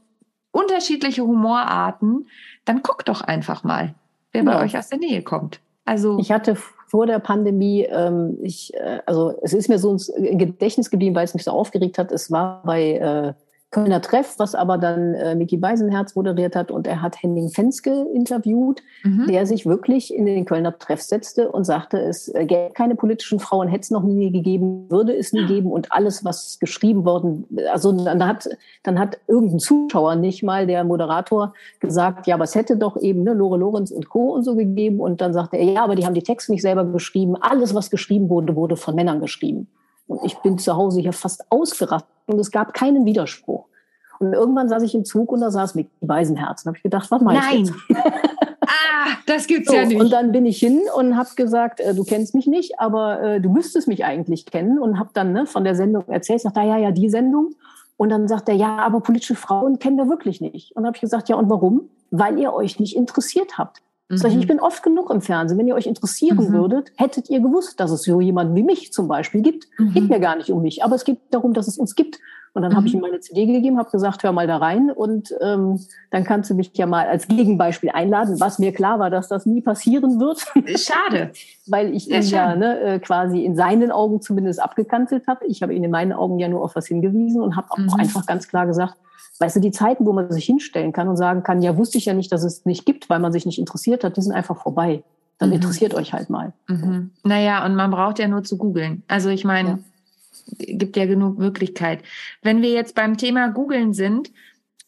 [0.51, 2.30] unterschiedliche Humorarten.
[2.63, 3.95] Dann guckt doch einfach mal,
[4.32, 4.49] wer ja.
[4.49, 5.60] bei euch aus der Nähe kommt.
[5.84, 6.56] Also ich hatte
[6.88, 11.25] vor der Pandemie, ähm, ich, äh, also es ist mir so ins Gedächtnis geblieben, weil
[11.25, 12.13] es mich so aufgeregt hat.
[12.13, 13.34] Es war bei äh,
[13.75, 18.07] Kölner Treff, was aber dann äh, Micky Beisenherz moderiert hat und er hat Henning Fenske
[18.13, 19.27] interviewt, mhm.
[19.27, 23.38] der sich wirklich in den Kölner Treff setzte und sagte, es äh, gäbe keine politischen
[23.41, 27.45] Frauen, hätte es noch nie gegeben, würde es nie geben und alles, was geschrieben worden,
[27.69, 28.47] also dann hat,
[28.83, 33.23] dann hat irgendein Zuschauer nicht mal der Moderator gesagt, ja, aber es hätte doch eben
[33.23, 34.35] ne, Lore Lorenz und Co.
[34.35, 36.85] und so gegeben und dann sagte er, ja, aber die haben die Texte nicht selber
[36.85, 39.67] geschrieben, alles, was geschrieben wurde, wurde von Männern geschrieben.
[40.07, 43.65] Und ich bin zu Hause hier fast ausgerastet und es gab keinen Widerspruch.
[44.19, 46.63] Und irgendwann saß ich im Zug und da saß Micky Beisenherz.
[46.63, 47.93] Und habe ich gedacht, was meinst du?
[47.93, 48.03] Nein.
[48.61, 49.99] ah, das gibt's so, ja nicht.
[49.99, 53.41] Und dann bin ich hin und habe gesagt, äh, du kennst mich nicht, aber äh,
[53.41, 54.79] du müsstest mich eigentlich kennen.
[54.79, 56.41] Und habe dann ne, von der Sendung erzählt.
[56.41, 57.55] Sagt er, ja, ja, die Sendung.
[57.97, 60.75] Und dann sagt er, ja, aber politische Frauen kennen wir wirklich nicht.
[60.75, 61.89] Und habe ich gesagt, ja, und warum?
[62.11, 63.81] Weil ihr euch nicht interessiert habt.
[64.09, 64.17] Mhm.
[64.17, 65.57] Ich, ich bin oft genug im Fernsehen.
[65.57, 66.53] Wenn ihr euch interessieren mhm.
[66.53, 69.67] würdet, hättet ihr gewusst, dass es so jemanden wie mich zum Beispiel gibt.
[69.77, 69.93] Mhm.
[69.93, 72.19] Geht mir gar nicht um mich, aber es geht darum, dass es uns gibt.
[72.53, 72.77] Und dann mhm.
[72.77, 75.77] habe ich ihm meine CD gegeben, habe gesagt, hör mal da rein und ähm,
[76.09, 79.45] dann kannst du mich ja mal als Gegenbeispiel einladen, was mir klar war, dass das
[79.45, 80.39] nie passieren wird.
[80.79, 81.31] Schade.
[81.67, 85.45] Weil ich ihn ja ne, äh, quasi in seinen Augen zumindest abgekanzelt habe.
[85.47, 87.93] Ich habe ihn in meinen Augen ja nur auf was hingewiesen und habe auch mhm.
[87.97, 88.95] einfach ganz klar gesagt,
[89.39, 92.06] Weißt du, die Zeiten, wo man sich hinstellen kann und sagen kann, ja, wusste ich
[92.06, 94.62] ja nicht, dass es nicht gibt, weil man sich nicht interessiert hat, die sind einfach
[94.62, 95.04] vorbei.
[95.38, 95.56] Dann mhm.
[95.56, 96.54] interessiert euch halt mal.
[96.67, 97.12] Mhm.
[97.23, 99.04] Naja, und man braucht ja nur zu googeln.
[99.08, 99.80] Also ich meine,
[100.58, 100.75] ja.
[100.78, 102.04] gibt ja genug Möglichkeit.
[102.41, 104.32] Wenn wir jetzt beim Thema googeln sind,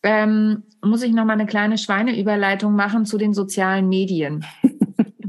[0.03, 4.45] ähm, muss ich noch mal eine kleine Schweineüberleitung machen zu den sozialen Medien.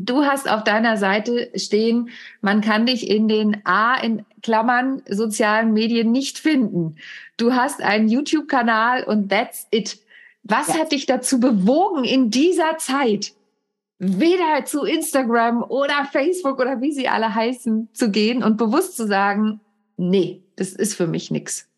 [0.08, 2.08] Du hast auf deiner Seite stehen,
[2.40, 6.96] man kann dich in den A in Klammern sozialen Medien nicht finden.
[7.36, 9.98] Du hast einen YouTube-Kanal und that's it.
[10.44, 10.78] Was ja.
[10.78, 13.34] hat dich dazu bewogen, in dieser Zeit
[13.98, 19.06] weder zu Instagram oder Facebook oder wie sie alle heißen zu gehen und bewusst zu
[19.06, 19.60] sagen,
[19.98, 21.68] nee, das ist für mich nichts?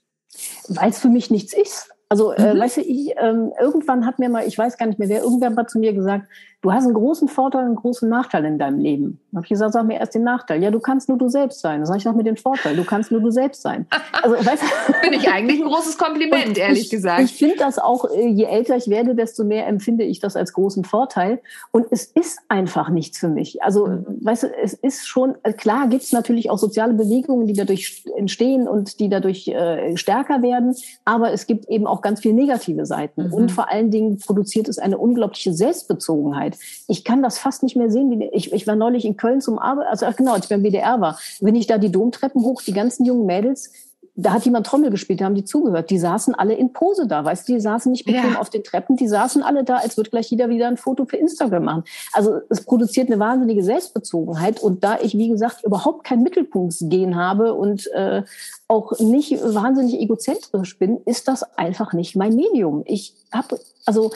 [0.69, 1.91] Weil es für mich nichts ist.
[2.09, 2.61] Also, äh, mhm.
[2.61, 5.51] weißt du, ich, ähm, irgendwann hat mir mal, ich weiß gar nicht mehr, wer irgendwer
[5.51, 6.27] mal zu mir gesagt,
[6.63, 9.19] du hast einen großen Vorteil und einen großen Nachteil in deinem Leben.
[9.31, 10.63] Dann habe ich gesagt, sag mir erst den Nachteil.
[10.63, 11.81] Ja, du kannst nur du selbst sein.
[11.81, 13.87] Dann sage ich auch mir den Vorteil, du kannst nur du selbst sein.
[14.23, 17.23] Also, weißt du, finde ich eigentlich ein großes Kompliment, ehrlich ich, gesagt.
[17.23, 20.53] Ich finde das auch, äh, je älter ich werde, desto mehr empfinde ich das als
[20.53, 21.41] großen Vorteil.
[21.71, 23.63] Und es ist einfach nichts für mich.
[23.63, 24.19] Also, mhm.
[24.21, 28.05] weißt du, es ist schon, äh, klar gibt es natürlich auch soziale Bewegungen, die dadurch
[28.17, 30.75] entstehen und die dadurch äh, stärker werden.
[31.07, 33.29] Aber es gibt eben auch ganz viele negative Seiten.
[33.29, 33.33] Mhm.
[33.33, 36.50] Und vor allen Dingen produziert es eine unglaubliche Selbstbezogenheit.
[36.51, 36.61] Zeit.
[36.89, 38.21] Ich kann das fast nicht mehr sehen.
[38.33, 41.01] Ich, ich war neulich in Köln zum Arbeit, also ach genau, als ich beim WDR
[41.01, 41.19] war.
[41.41, 43.73] Wenn ich da die Domtreppen hoch, die ganzen jungen Mädels,
[44.17, 45.89] da hat jemand Trommel gespielt, da haben die zugehört.
[45.89, 48.41] Die saßen alle in Pose da, weißt du, die saßen nicht bequem ja.
[48.41, 51.17] auf den Treppen, die saßen alle da, als würde gleich jeder wieder ein Foto für
[51.17, 51.85] Instagram machen.
[52.13, 57.55] Also es produziert eine wahnsinnige Selbstbezogenheit und da ich, wie gesagt, überhaupt kein Mittelpunktsgehen habe
[57.55, 58.23] und äh,
[58.69, 62.83] auch nicht wahnsinnig egozentrisch bin, ist das einfach nicht mein Medium.
[62.87, 64.11] Ich habe, also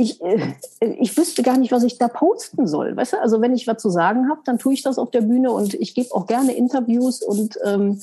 [0.00, 2.96] ich, äh, ich wüsste gar nicht, was ich da posten soll.
[2.96, 5.20] Weißt du, also wenn ich was zu sagen habe, dann tue ich das auf der
[5.20, 8.00] Bühne und ich gebe auch gerne Interviews und ähm,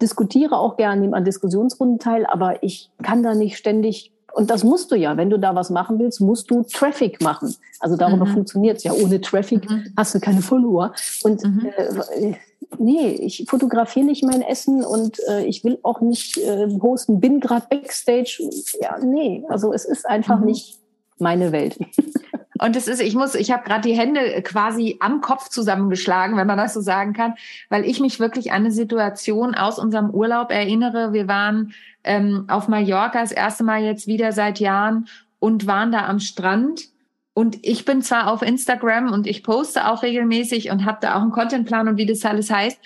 [0.00, 4.62] diskutiere auch gerne, nehme an Diskussionsrunden teil, aber ich kann da nicht ständig, und das
[4.62, 7.54] musst du ja, wenn du da was machen willst, musst du Traffic machen.
[7.80, 8.34] Also darüber mhm.
[8.34, 8.92] funktioniert es ja.
[8.92, 9.92] Ohne Traffic mhm.
[9.96, 10.92] hast du keine Follower.
[11.22, 11.66] Und mhm.
[11.76, 12.34] äh,
[12.78, 17.40] nee, ich fotografiere nicht mein Essen und äh, ich will auch nicht äh, posten, bin
[17.40, 18.42] gerade Backstage.
[18.80, 20.46] Ja, nee, also es ist einfach mhm.
[20.46, 20.78] nicht
[21.20, 21.78] meine Welt.
[22.60, 26.46] Und es ist, ich muss, ich habe gerade die Hände quasi am Kopf zusammengeschlagen, wenn
[26.46, 27.34] man das so sagen kann,
[27.68, 31.12] weil ich mich wirklich an eine Situation aus unserem Urlaub erinnere.
[31.12, 35.06] Wir waren ähm, auf Mallorca das erste Mal jetzt wieder seit Jahren
[35.38, 36.82] und waren da am Strand.
[37.32, 41.22] Und ich bin zwar auf Instagram und ich poste auch regelmäßig und habe da auch
[41.22, 42.80] einen Contentplan und wie das alles heißt.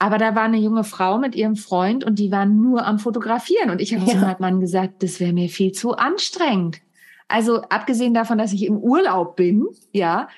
[0.00, 3.70] Aber da war eine junge Frau mit ihrem Freund und die waren nur am Fotografieren.
[3.70, 4.12] Und ich habe ja.
[4.12, 6.80] zu meinem Mann gesagt, das wäre mir viel zu anstrengend.
[7.28, 10.28] Also abgesehen davon, dass ich im Urlaub bin, ja,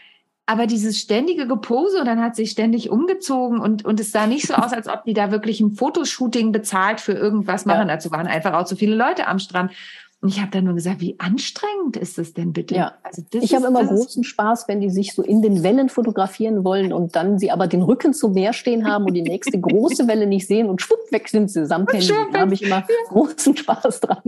[0.51, 4.49] aber dieses ständige Gepose und dann hat sie ständig umgezogen und, und es sah nicht
[4.49, 7.89] so aus, als ob die da wirklich ein Fotoshooting bezahlt für irgendwas machen.
[7.89, 7.95] Ja.
[7.95, 9.71] Dazu waren einfach auch zu viele Leute am Strand.
[10.23, 12.75] Und ich habe dann nur gesagt, wie anstrengend ist das denn bitte?
[12.75, 12.93] Ja.
[13.03, 16.93] Also ich habe immer großen Spaß, wenn die sich so in den Wellen fotografieren wollen
[16.93, 20.27] und dann sie aber den Rücken zum Meer stehen haben und die nächste große Welle
[20.27, 22.13] nicht sehen und schwupp weg sind sie samt Handy.
[22.33, 24.23] Da habe ich immer großen Spaß dran.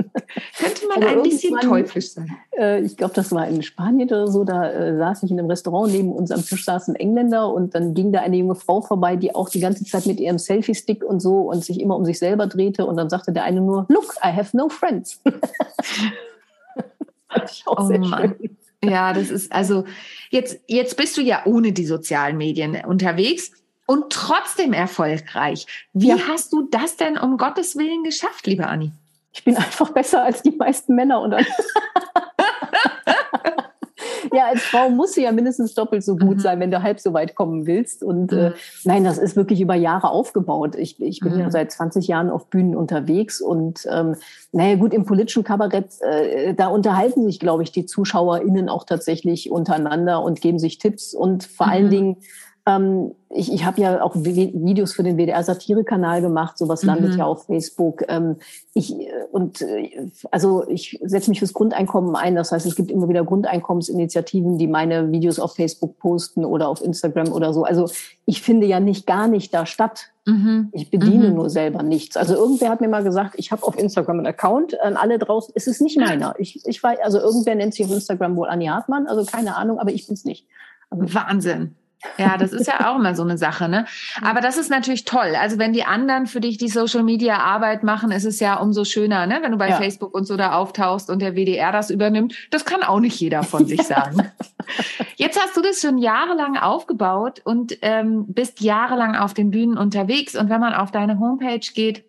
[0.59, 2.31] Könnte man aber ein bisschen teuflisch sein.
[2.57, 5.50] Äh, ich glaube, das war in Spanien oder so, da äh, saß ich in einem
[5.50, 8.81] Restaurant, neben uns am Tisch saß ein Engländer und dann ging da eine junge Frau
[8.81, 12.07] vorbei, die auch die ganze Zeit mit ihrem Selfie-Stick und so und sich immer um
[12.07, 15.20] sich selber drehte und dann sagte der eine nur, look, I have no friends.
[17.66, 18.37] oh Mann.
[18.38, 18.57] Schön.
[18.85, 19.85] Ja, das ist also
[20.31, 23.53] jetzt, jetzt bist du ja ohne die sozialen Medien unterwegs
[23.87, 25.66] und trotzdem erfolgreich.
[25.92, 26.16] Wie ja.
[26.29, 28.92] hast du das denn um Gottes Willen geschafft, liebe Anni?
[29.33, 31.33] Ich bin einfach besser als die meisten Männer und
[34.37, 36.40] ja, als Frau muss sie ja mindestens doppelt so gut mhm.
[36.40, 38.03] sein, wenn du halb so weit kommen willst.
[38.03, 38.55] Und äh, mhm.
[38.85, 40.75] nein, das ist wirklich über Jahre aufgebaut.
[40.77, 41.51] Ich, ich bin ja mhm.
[41.51, 44.16] seit 20 Jahren auf Bühnen unterwegs und ähm,
[44.53, 49.51] naja gut, im politischen Kabarett, äh, da unterhalten sich, glaube ich, die ZuschauerInnen auch tatsächlich
[49.51, 52.16] untereinander und geben sich Tipps und vor allen Dingen
[52.64, 57.18] ähm, ich ich habe ja auch Videos für den WDR-Satire-Kanal gemacht, sowas landet mhm.
[57.18, 58.05] ja auf Facebook.
[58.09, 58.37] Ähm,
[58.72, 62.37] ich, äh, und äh, also ich setze mich fürs Grundeinkommen ein.
[62.37, 66.83] Das heißt, es gibt immer wieder Grundeinkommensinitiativen, die meine Videos auf Facebook posten oder auf
[66.83, 67.64] Instagram oder so.
[67.64, 67.88] Also
[68.27, 70.11] ich finde ja nicht gar nicht da statt.
[70.25, 70.68] Mhm.
[70.70, 71.35] Ich bediene mhm.
[71.35, 72.16] nur selber nichts.
[72.16, 75.53] Also irgendwer hat mir mal gesagt, ich habe auf Instagram einen Account, an alle draußen,
[75.57, 76.35] es ist nicht meiner.
[76.42, 79.79] Ich, ich weiß, also irgendwer nennt sich auf Instagram wohl Anni Hartmann, also keine Ahnung,
[79.79, 80.46] aber ich bin's nicht.
[80.90, 81.77] Also, Wahnsinn.
[82.19, 83.87] Ja, das ist ja auch immer so eine Sache, ne?
[84.23, 85.35] Aber das ist natürlich toll.
[85.38, 88.85] Also wenn die anderen für dich die Social Media Arbeit machen, ist es ja umso
[88.85, 89.38] schöner, ne?
[89.43, 89.77] Wenn du bei ja.
[89.77, 92.35] Facebook und so da auftauchst und der WDR das übernimmt.
[92.51, 94.31] Das kann auch nicht jeder von sich sagen.
[95.17, 100.35] Jetzt hast du das schon jahrelang aufgebaut und ähm, bist jahrelang auf den Bühnen unterwegs.
[100.35, 102.05] Und wenn man auf deine Homepage geht,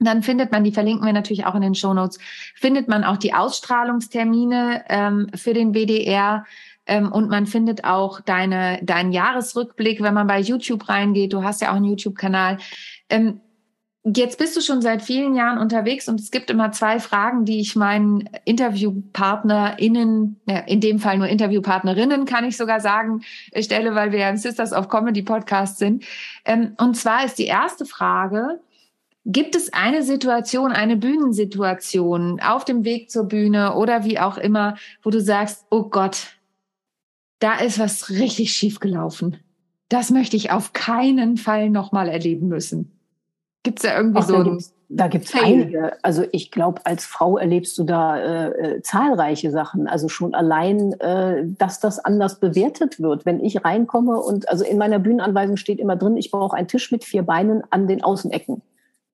[0.00, 2.18] dann findet man, die verlinken wir natürlich auch in den Show Notes,
[2.54, 6.44] findet man auch die Ausstrahlungstermine ähm, für den WDR.
[6.88, 11.32] Ähm, und man findet auch deine, deinen Jahresrückblick, wenn man bei YouTube reingeht.
[11.32, 12.58] Du hast ja auch einen YouTube-Kanal.
[13.08, 13.40] Ähm,
[14.04, 17.60] jetzt bist du schon seit vielen Jahren unterwegs und es gibt immer zwei Fragen, die
[17.60, 23.20] ich meinen InterviewpartnerInnen, in dem Fall nur Interviewpartnerinnen, kann ich sogar sagen,
[23.58, 26.04] stelle, weil wir ja im Sisters of Comedy Podcast sind.
[26.44, 28.60] Ähm, und zwar ist die erste Frage,
[29.30, 34.78] Gibt es eine Situation, eine Bühnensituation auf dem Weg zur Bühne oder wie auch immer,
[35.02, 36.37] wo du sagst, oh Gott,
[37.38, 39.36] da ist was richtig schief gelaufen.
[39.88, 42.92] Das möchte ich auf keinen Fall nochmal erleben müssen.
[43.62, 44.58] Gibt es da irgendwie Ach, so ein
[44.90, 46.02] da gibt's einige.
[46.02, 49.86] Also ich glaube, als Frau erlebst du da äh, äh, zahlreiche Sachen.
[49.86, 53.26] Also schon allein, äh, dass das anders bewertet wird.
[53.26, 56.90] Wenn ich reinkomme und also in meiner Bühnenanweisung steht immer drin, ich brauche einen Tisch
[56.90, 58.62] mit vier Beinen an den Außenecken.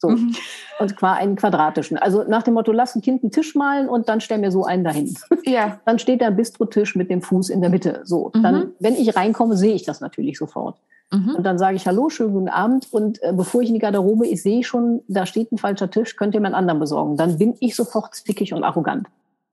[0.05, 0.11] So.
[0.11, 0.35] Mhm.
[0.81, 1.97] Und zwar einen quadratischen.
[1.97, 4.65] Also nach dem Motto, lass ein Kind einen Tisch malen und dann stell mir so
[4.65, 5.15] einen dahin.
[5.45, 5.79] Ja.
[5.85, 8.01] Dann steht da ein Bistrotisch mit dem Fuß in der Mitte.
[8.05, 8.33] So.
[8.35, 8.43] Mhm.
[8.43, 10.77] Dann, wenn ich reinkomme, sehe ich das natürlich sofort.
[11.13, 11.37] Mhm.
[11.37, 12.89] Und dann sage ich Hallo, schönen guten Abend.
[12.91, 16.17] Und äh, bevor ich in die Garderobe, ich sehe schon, da steht ein falscher Tisch,
[16.17, 17.17] könnt ihr mir einen anderen besorgen.
[17.17, 19.07] Dann bin ich sofort zickig und arrogant.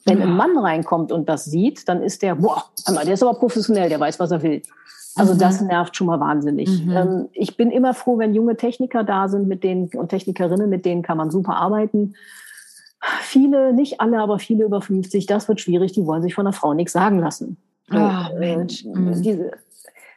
[0.06, 3.88] Wenn ein Mann reinkommt und das sieht, dann ist der, boah, der ist aber professionell,
[3.88, 4.64] der weiß, was er will.
[5.16, 5.40] Also mhm.
[5.40, 6.86] das nervt schon mal wahnsinnig.
[6.86, 6.92] Mhm.
[6.92, 10.86] Ähm, ich bin immer froh, wenn junge Techniker da sind, mit denen und Technikerinnen, mit
[10.86, 12.16] denen kann man super arbeiten.
[13.22, 16.54] Viele, nicht alle, aber viele über 50, das wird schwierig, die wollen sich von einer
[16.54, 17.58] Frau nichts sagen lassen.
[17.92, 18.86] Oh, äh, Mensch.
[18.86, 19.22] Mhm.
[19.22, 19.52] Diese,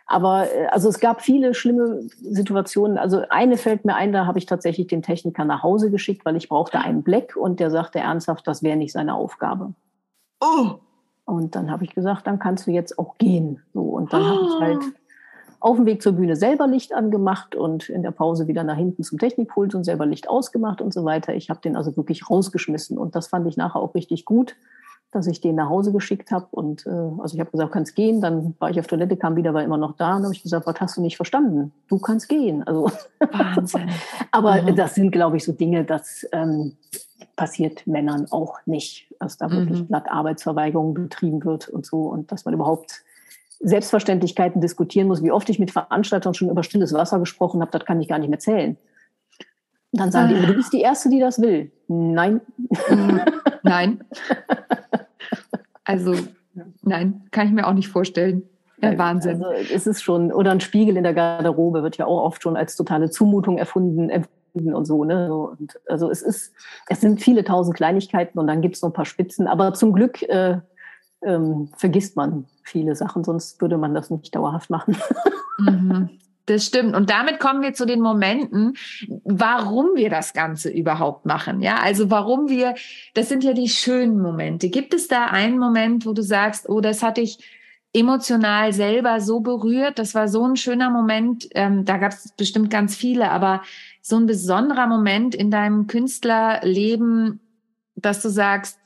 [0.06, 2.98] aber äh, also es gab viele schlimme Situationen.
[2.98, 6.36] Also eine fällt mir ein, da habe ich tatsächlich den Techniker nach Hause geschickt, weil
[6.36, 9.74] ich brauchte einen Black und der sagte ernsthaft, das wäre nicht seine Aufgabe.
[10.40, 10.74] Oh.
[11.24, 13.60] Und dann habe ich gesagt, dann kannst du jetzt auch gehen.
[13.72, 14.26] So, und dann oh.
[14.26, 14.94] habe ich halt
[15.64, 19.02] auf dem Weg zur Bühne selber Licht angemacht und in der Pause wieder nach hinten
[19.02, 21.34] zum Technikpult und selber Licht ausgemacht und so weiter.
[21.34, 24.56] Ich habe den also wirklich rausgeschmissen und das fand ich nachher auch richtig gut,
[25.10, 28.20] dass ich den nach Hause geschickt habe und äh, also ich habe gesagt, kannst gehen.
[28.20, 30.66] Dann war ich auf Toilette, kam wieder, war immer noch da und habe ich gesagt,
[30.66, 31.72] was hast du nicht verstanden?
[31.88, 32.62] Du kannst gehen.
[32.64, 33.88] Also Wahnsinn.
[34.32, 34.76] aber mhm.
[34.76, 36.76] das sind, glaube ich, so Dinge, dass ähm,
[37.36, 39.88] passiert Männern auch nicht, dass da wirklich mhm.
[39.88, 43.04] glatt Arbeitsverweigerung betrieben wird und so und dass man überhaupt
[43.60, 45.22] Selbstverständlichkeiten diskutieren muss.
[45.22, 48.18] Wie oft ich mit Veranstaltern schon über stilles Wasser gesprochen habe, das kann ich gar
[48.18, 48.76] nicht mehr zählen.
[49.92, 50.28] Und dann sagen ah.
[50.28, 51.70] die immer, du bist die Erste, die das will.
[51.88, 52.40] Nein.
[52.88, 53.20] Mhm.
[53.62, 54.04] Nein.
[55.86, 56.14] Also,
[56.80, 58.44] nein, kann ich mir auch nicht vorstellen.
[58.80, 59.44] Ja, Wahnsinn.
[59.44, 62.56] Also, es ist schon, oder ein Spiegel in der Garderobe wird ja auch oft schon
[62.56, 64.08] als totale Zumutung erfunden,
[64.54, 65.04] und so.
[65.04, 65.34] Ne?
[65.34, 66.52] Und also es ist,
[66.88, 69.46] es sind viele tausend Kleinigkeiten und dann gibt es noch ein paar Spitzen.
[69.46, 70.58] Aber zum Glück äh,
[71.22, 74.96] ähm, vergisst man viele Sachen, sonst würde man das nicht dauerhaft machen.
[75.56, 76.10] Mhm.
[76.46, 76.94] Das stimmt.
[76.94, 78.76] Und damit kommen wir zu den Momenten,
[79.24, 81.62] warum wir das Ganze überhaupt machen.
[81.62, 82.74] Ja, also warum wir,
[83.14, 84.68] das sind ja die schönen Momente.
[84.68, 87.38] Gibt es da einen Moment, wo du sagst, oh, das hatte ich
[87.94, 91.48] emotional selber so berührt, das war so ein schöner Moment.
[91.54, 93.62] Ähm, da gab es bestimmt ganz viele, aber
[94.02, 97.40] so ein besonderer Moment in deinem Künstlerleben,
[97.94, 98.78] dass du sagst,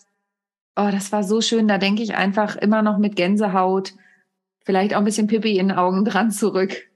[0.77, 3.95] oh, das war so schön, da denke ich einfach immer noch mit Gänsehaut,
[4.65, 6.88] vielleicht auch ein bisschen Pippi in den Augen dran zurück.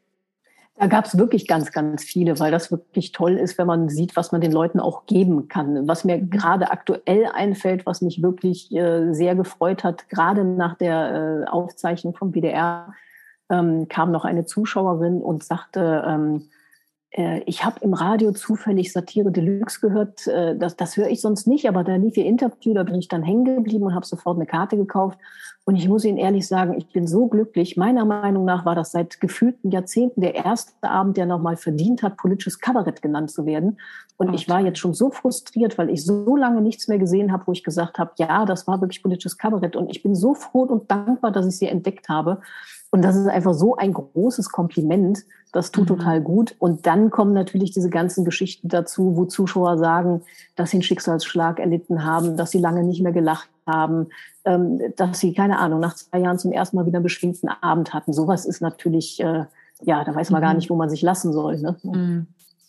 [0.76, 4.16] Da gab es wirklich ganz, ganz viele, weil das wirklich toll ist, wenn man sieht,
[4.16, 5.86] was man den Leuten auch geben kann.
[5.86, 6.30] Was mir mhm.
[6.30, 12.14] gerade aktuell einfällt, was mich wirklich äh, sehr gefreut hat, gerade nach der äh, Aufzeichnung
[12.16, 12.94] vom BDR,
[13.50, 16.61] ähm, kam noch eine Zuschauerin und sagte, ähm, äh,
[17.46, 20.26] ich habe im Radio zufällig Satire Deluxe gehört.
[20.26, 23.08] Äh, das, das höre ich sonst nicht, aber da lief ihr Interview, da bin ich
[23.08, 25.18] dann hängen geblieben und habe sofort eine Karte gekauft.
[25.64, 27.76] Und ich muss Ihnen ehrlich sagen, ich bin so glücklich.
[27.76, 32.16] Meiner Meinung nach war das seit gefühlten Jahrzehnten der erste Abend, der nochmal verdient hat,
[32.16, 33.78] politisches Kabarett genannt zu werden.
[34.16, 37.30] Und oh, ich war jetzt schon so frustriert, weil ich so lange nichts mehr gesehen
[37.30, 39.76] habe, wo ich gesagt habe, ja, das war wirklich politisches Kabarett.
[39.76, 42.40] Und ich bin so froh und dankbar, dass ich sie entdeckt habe.
[42.92, 45.24] Und das ist einfach so ein großes Kompliment.
[45.50, 45.96] Das tut mhm.
[45.96, 46.54] total gut.
[46.58, 50.20] Und dann kommen natürlich diese ganzen Geschichten dazu, wo Zuschauer sagen,
[50.56, 54.08] dass sie einen Schicksalsschlag erlitten haben, dass sie lange nicht mehr gelacht haben,
[54.44, 57.94] ähm, dass sie, keine Ahnung, nach zwei Jahren zum ersten Mal wieder einen beschwingten Abend
[57.94, 58.12] hatten.
[58.12, 59.46] Sowas ist natürlich, äh,
[59.80, 60.44] ja, da weiß man mhm.
[60.44, 61.60] gar nicht, wo man sich lassen soll.
[61.60, 61.76] Ne?
[61.82, 62.26] Mhm.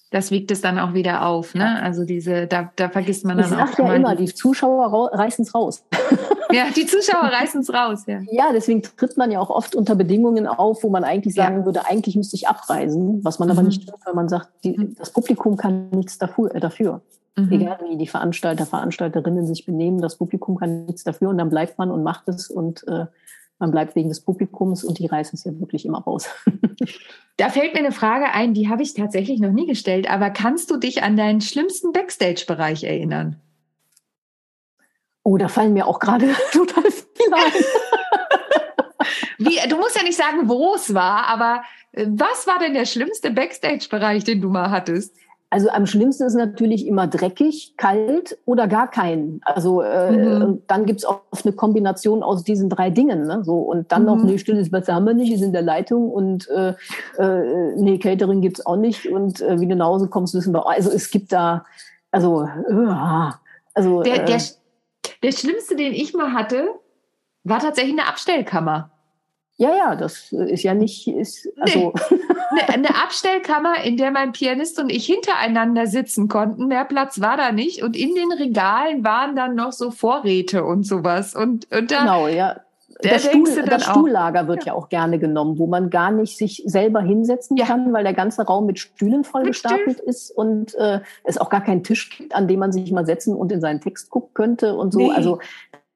[0.09, 1.81] Das wiegt es dann auch wieder auf, ne?
[1.81, 3.65] Also diese, da, da vergisst man dann ich auch.
[3.65, 5.83] Ich sag ja immer, die Zuschauer reißen es raus.
[6.57, 8.21] Ja, die Zuschauer reißen es raus, ja.
[8.31, 11.65] Ja, deswegen tritt man ja auch oft unter Bedingungen auf, wo man eigentlich sagen ja.
[11.65, 13.51] würde, eigentlich müsste ich abreisen, was man mhm.
[13.53, 14.95] aber nicht tut, weil man sagt, die, mhm.
[14.97, 16.53] das Publikum kann nichts dafür.
[16.53, 17.01] Äh, dafür.
[17.35, 17.51] Mhm.
[17.51, 21.77] Egal wie die Veranstalter, Veranstalterinnen sich benehmen, das Publikum kann nichts dafür und dann bleibt
[21.77, 23.07] man und macht es und äh,
[23.59, 26.27] man bleibt wegen des Publikums und die reißen es ja wirklich immer raus.
[27.37, 30.69] Da fällt mir eine Frage ein, die habe ich tatsächlich noch nie gestellt, aber kannst
[30.69, 33.37] du dich an deinen schlimmsten Backstage-Bereich erinnern?
[35.23, 37.63] Oh, da fallen mir auch gerade total viele ein.
[39.37, 42.85] Wie, du musst ja nicht sagen, wo es war, aber äh, was war denn der
[42.85, 45.15] schlimmste Backstage-Bereich, den du mal hattest?
[45.53, 49.39] Also am schlimmsten ist natürlich immer dreckig, kalt oder gar keinen.
[49.43, 50.63] Also äh, mhm.
[50.65, 53.27] dann gibt's oft eine Kombination aus diesen drei Dingen.
[53.27, 53.43] Ne?
[53.43, 54.07] So, und dann mhm.
[54.07, 56.73] noch, nee, stilles Wasser haben wir nicht, ist in der Leitung und äh,
[57.19, 60.67] äh, nee, Catering gibt's auch nicht und äh, wie du nach Hause kommst, wissen wir.
[60.67, 61.65] Also es gibt da,
[62.09, 63.31] also, äh,
[63.75, 64.41] also der, der, äh,
[65.21, 66.69] der schlimmste, den ich mal hatte,
[67.43, 68.91] war tatsächlich eine Abstellkammer.
[69.55, 71.93] Ja, ja, das ist ja nicht, ist, also.
[72.09, 72.19] Nee.
[72.53, 76.67] Eine, eine Abstellkammer, in der mein Pianist und ich hintereinander sitzen konnten.
[76.67, 77.81] Mehr Platz war da nicht.
[77.81, 81.33] Und in den Regalen waren dann noch so Vorräte und sowas.
[81.33, 82.61] Und, und da, genau, ja.
[83.03, 84.73] Das, Stuhl, das Stuhllager wird ja.
[84.73, 84.73] ja.
[84.73, 87.65] auch gerne genommen, wo man gar nicht sich selber hinsetzen ja.
[87.65, 91.83] kann, weil der ganze Raum mit Stühlen vollgestapelt ist und äh, es auch gar keinen
[91.83, 94.93] Tisch gibt, an dem man sich mal setzen und in seinen Text gucken könnte und
[94.93, 94.99] so.
[94.99, 95.11] Nee.
[95.13, 95.39] Also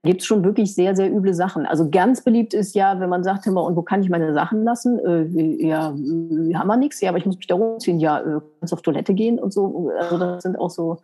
[0.03, 1.65] gibt es schon wirklich sehr, sehr üble Sachen.
[1.65, 4.63] Also ganz beliebt ist ja, wenn man sagt, immer, und wo kann ich meine Sachen
[4.63, 4.99] lassen?
[4.99, 7.99] Äh, ja, wir haben wir nichts, ja, aber ich muss mich da rumziehen.
[7.99, 9.91] Ja, äh, kannst auf Toilette gehen und so.
[9.99, 10.97] Also das sind auch so,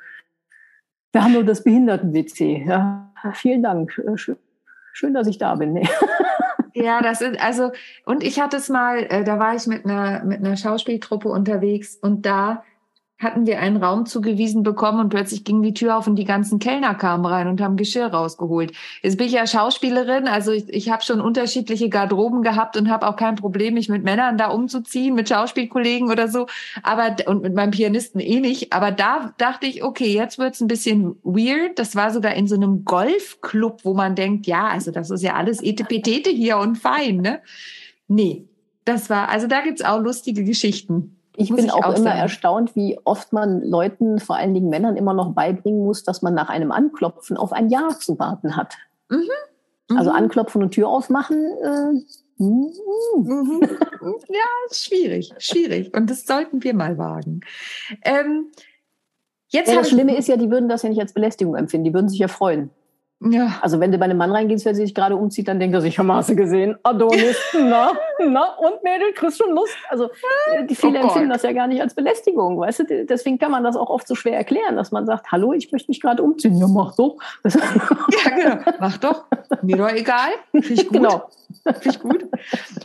[1.12, 2.66] wir haben nur das Behinderten-WC.
[2.68, 3.98] Ja, vielen Dank.
[4.00, 4.38] Äh, schön,
[4.94, 5.74] schön, dass ich da bin.
[5.74, 5.90] Nee.
[6.76, 7.72] Ja, das ist also
[8.04, 11.96] und ich hatte es mal, äh, da war ich mit einer mit einer Schauspieltruppe unterwegs
[11.96, 12.64] und da
[13.24, 16.60] hatten wir einen Raum zugewiesen bekommen und plötzlich ging die Tür auf und die ganzen
[16.60, 18.74] Kellner kamen rein und haben Geschirr rausgeholt.
[19.02, 23.08] Jetzt bin ich ja Schauspielerin, also ich, ich habe schon unterschiedliche Garderoben gehabt und habe
[23.08, 26.48] auch kein Problem, mich mit Männern da umzuziehen, mit Schauspielkollegen oder so,
[26.84, 28.74] aber und mit meinem Pianisten eh nicht.
[28.74, 31.80] Aber da dachte ich, okay, jetzt wird's ein bisschen weird.
[31.80, 35.34] Das war sogar in so einem Golfclub, wo man denkt, ja, also das ist ja
[35.34, 37.42] alles Etepetete hier und fein, ne?
[38.08, 38.46] Nee,
[38.86, 41.16] das war, also da gibt's auch lustige Geschichten.
[41.36, 42.19] Ich muss bin ich auch, auch immer sagen.
[42.19, 46.34] erstaunt, wie oft man Leuten, vor allen Dingen Männern, immer noch beibringen muss, dass man
[46.34, 48.76] nach einem Anklopfen auf ein Ja zu warten hat.
[49.10, 49.97] Mhm.
[49.97, 50.18] Also mhm.
[50.18, 51.38] anklopfen und Tür aufmachen.
[51.38, 52.74] Äh, mhm.
[53.16, 53.62] mhm.
[54.30, 55.95] ja, schwierig, schwierig.
[55.95, 57.41] Und das sollten wir mal wagen.
[58.03, 58.51] Ähm,
[59.53, 61.93] Jetzt ja, das Schlimme ist ja, die würden das ja nicht als Belästigung empfinden, die
[61.93, 62.72] würden sich ja freuen.
[63.30, 63.59] Ja.
[63.61, 65.97] Also wenn du bei einem Mann reingehst, der sich gerade umzieht, dann denkt er sich,
[65.97, 69.76] Maße gesehen, Adonis, na, na, und Mädel, kriegst schon Lust.
[69.89, 70.09] Also
[70.51, 73.05] äh, die viele oh empfinden das ja gar nicht als Belästigung, weißt du?
[73.05, 75.89] Deswegen kann man das auch oft so schwer erklären, dass man sagt, hallo, ich möchte
[75.89, 76.57] mich gerade umziehen.
[76.57, 77.17] Ja, mach doch.
[78.24, 79.26] Ja, genau, mach doch.
[79.61, 80.30] Mir doch egal.
[80.51, 80.93] Finde ich gut.
[80.93, 81.30] Genau.
[81.63, 82.26] Finde ich gut.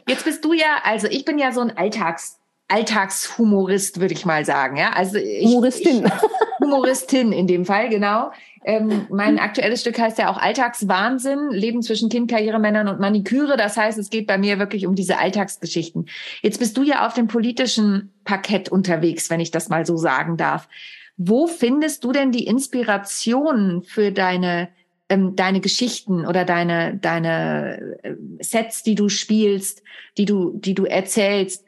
[0.06, 2.37] Jetzt bist du ja, also ich bin ja so ein Alltags
[2.68, 4.76] Alltagshumorist, würde ich mal sagen.
[4.76, 6.04] Ja, also ich, Humoristin.
[6.04, 6.12] Ich,
[6.60, 8.30] Humoristin in dem Fall, genau.
[8.64, 13.56] Ähm, mein aktuelles Stück heißt ja auch Alltagswahnsinn, Leben zwischen Kind, Karriere, Männern und Maniküre.
[13.56, 16.06] Das heißt, es geht bei mir wirklich um diese Alltagsgeschichten.
[16.42, 20.36] Jetzt bist du ja auf dem politischen Parkett unterwegs, wenn ich das mal so sagen
[20.36, 20.68] darf.
[21.16, 24.68] Wo findest du denn die Inspiration für deine
[25.08, 29.82] ähm, deine Geschichten oder deine deine äh, Sets, die du spielst,
[30.18, 31.64] die du die du erzählst?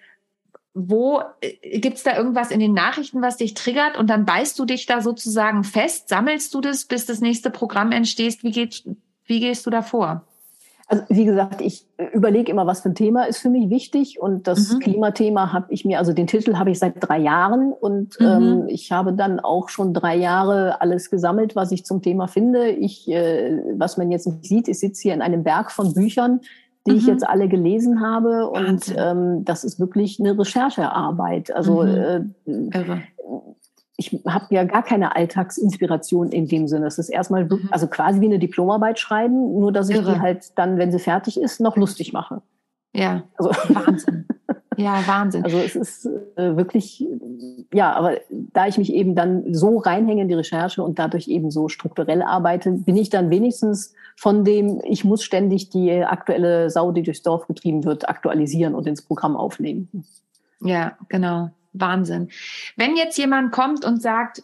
[0.74, 4.64] Wo äh, gibt's da irgendwas in den Nachrichten, was dich triggert und dann beißt du
[4.64, 8.42] dich da sozusagen fest, sammelst du das, bis das nächste Programm entsteht?
[8.42, 8.84] Wie, geht,
[9.26, 10.24] wie gehst du da vor?
[10.90, 14.48] Also wie gesagt, ich überlege immer, was für ein Thema ist für mich wichtig und
[14.48, 14.80] das mhm.
[14.80, 18.26] Klimathema habe ich mir, also den Titel habe ich seit drei Jahren und mhm.
[18.26, 22.70] ähm, ich habe dann auch schon drei Jahre alles gesammelt, was ich zum Thema finde.
[22.70, 26.40] Ich, äh, was man jetzt nicht sieht, ich sitze hier in einem Berg von Büchern,
[26.86, 26.96] die mhm.
[26.96, 28.48] ich jetzt alle gelesen habe.
[28.48, 31.54] Und ähm, das ist wirklich eine Recherchearbeit.
[31.54, 32.32] Also mhm.
[32.46, 33.00] äh,
[33.96, 36.86] ich habe ja gar keine Alltagsinspiration in dem Sinne.
[36.86, 37.68] Es ist erstmal mhm.
[37.70, 40.14] also quasi wie eine Diplomarbeit schreiben, nur dass ich Irre.
[40.14, 42.40] die halt dann, wenn sie fertig ist, noch lustig mache.
[42.94, 44.26] Ja, also Wahnsinn.
[44.76, 45.44] Ja, Wahnsinn.
[45.44, 46.06] Also es ist
[46.36, 47.06] äh, wirklich,
[47.72, 48.16] ja, aber
[48.52, 52.22] da ich mich eben dann so reinhänge in die Recherche und dadurch eben so strukturell
[52.22, 57.22] arbeite, bin ich dann wenigstens von dem, ich muss ständig die aktuelle Sau, die durchs
[57.22, 59.88] Dorf getrieben wird, aktualisieren und ins Programm aufnehmen.
[60.60, 61.50] Ja, genau.
[61.72, 62.28] Wahnsinn.
[62.76, 64.42] Wenn jetzt jemand kommt und sagt,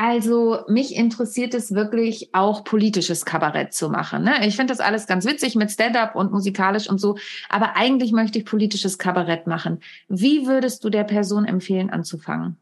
[0.00, 4.22] also mich interessiert es wirklich auch politisches Kabarett zu machen.
[4.22, 4.46] Ne?
[4.46, 7.16] Ich finde das alles ganz witzig mit Stand-up und musikalisch und so,
[7.48, 9.80] aber eigentlich möchte ich politisches Kabarett machen.
[10.08, 12.56] Wie würdest du der Person empfehlen, anzufangen?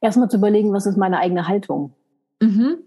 [0.00, 1.92] Erstmal zu überlegen, was ist meine eigene Haltung?
[2.40, 2.78] Mhm.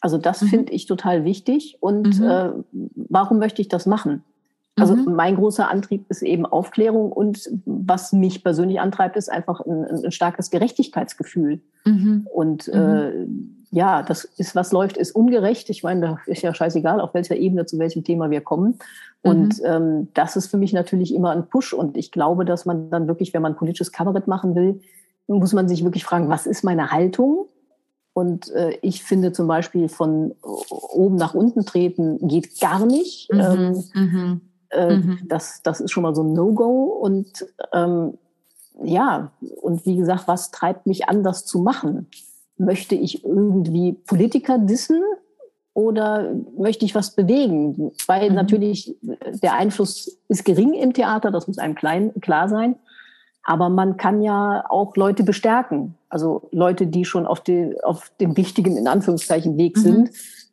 [0.00, 0.46] Also das mhm.
[0.48, 1.78] finde ich total wichtig.
[1.80, 2.26] Und mhm.
[2.26, 2.50] äh,
[2.94, 4.22] warum möchte ich das machen?
[4.76, 5.14] Also mhm.
[5.14, 10.10] mein großer Antrieb ist eben Aufklärung und was mich persönlich antreibt, ist einfach ein, ein
[10.10, 11.60] starkes Gerechtigkeitsgefühl.
[11.84, 12.26] Mhm.
[12.32, 12.74] Und mhm.
[12.74, 13.26] äh,
[13.70, 15.70] ja, das ist, was läuft, ist ungerecht.
[15.70, 18.78] Ich meine, da ist ja scheißegal, auf welcher Ebene, zu welchem Thema wir kommen.
[19.22, 19.64] Und mhm.
[19.64, 21.72] ähm, das ist für mich natürlich immer ein Push.
[21.72, 24.80] Und ich glaube, dass man dann wirklich, wenn man politisches Kabarett machen will,
[25.26, 27.48] muss man sich wirklich fragen, was ist meine Haltung?
[28.14, 33.32] Und äh, ich finde zum Beispiel von oben nach unten treten geht gar nicht.
[33.32, 33.40] Mhm.
[33.40, 34.40] Ähm, mhm.
[34.70, 35.18] Äh, mhm.
[35.26, 36.84] das, das ist schon mal so ein No-Go.
[36.84, 38.16] Und ähm,
[38.82, 42.06] ja, und wie gesagt, was treibt mich an, das zu machen?
[42.56, 45.02] Möchte ich irgendwie Politiker dissen
[45.72, 47.90] oder möchte ich was bewegen?
[48.06, 48.36] Weil mhm.
[48.36, 48.96] natürlich
[49.42, 52.76] der Einfluss ist gering im Theater, das muss einem klein, klar sein.
[53.44, 55.94] Aber man kann ja auch Leute bestärken.
[56.08, 59.80] Also Leute, die schon auf, die, auf dem wichtigen, in Anführungszeichen, Weg mhm.
[59.80, 60.10] sind.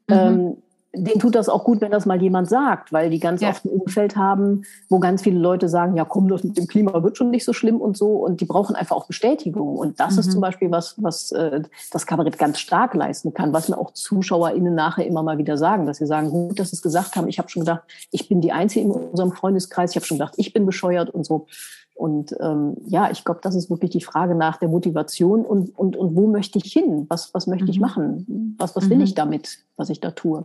[0.07, 0.15] Mhm.
[0.15, 0.57] Ähm,
[0.93, 3.49] denen tut das auch gut, wenn das mal jemand sagt, weil die ganz ja.
[3.49, 7.01] oft ein Umfeld haben, wo ganz viele Leute sagen, ja komm, das mit dem Klima
[7.01, 8.17] wird schon nicht so schlimm und so.
[8.17, 9.77] Und die brauchen einfach auch Bestätigung.
[9.77, 10.19] Und das mhm.
[10.19, 11.61] ist zum Beispiel was, was äh,
[11.91, 15.85] das Kabarett ganz stark leisten kann, was mir auch ZuschauerInnen nachher immer mal wieder sagen,
[15.85, 17.29] dass sie sagen, gut, dass sie es gesagt haben.
[17.29, 19.91] Ich habe schon gedacht, ich bin die Einzige in unserem Freundeskreis.
[19.91, 21.47] Ich habe schon gedacht, ich bin bescheuert und so.
[22.01, 25.95] Und ähm, ja, ich glaube, das ist wirklich die Frage nach der Motivation und, und,
[25.95, 27.05] und wo möchte ich hin?
[27.09, 27.69] Was, was möchte mhm.
[27.69, 28.55] ich machen?
[28.57, 29.03] Was, was will mhm.
[29.03, 30.43] ich damit, was ich da tue?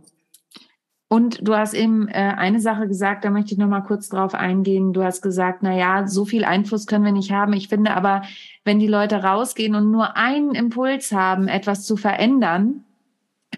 [1.07, 4.35] Und du hast eben äh, eine Sache gesagt, da möchte ich noch mal kurz drauf
[4.35, 4.93] eingehen.
[4.93, 7.53] Du hast gesagt, na ja, so viel Einfluss können wir nicht haben.
[7.53, 8.21] Ich finde aber,
[8.63, 12.83] wenn die Leute rausgehen und nur einen Impuls haben, etwas zu verändern,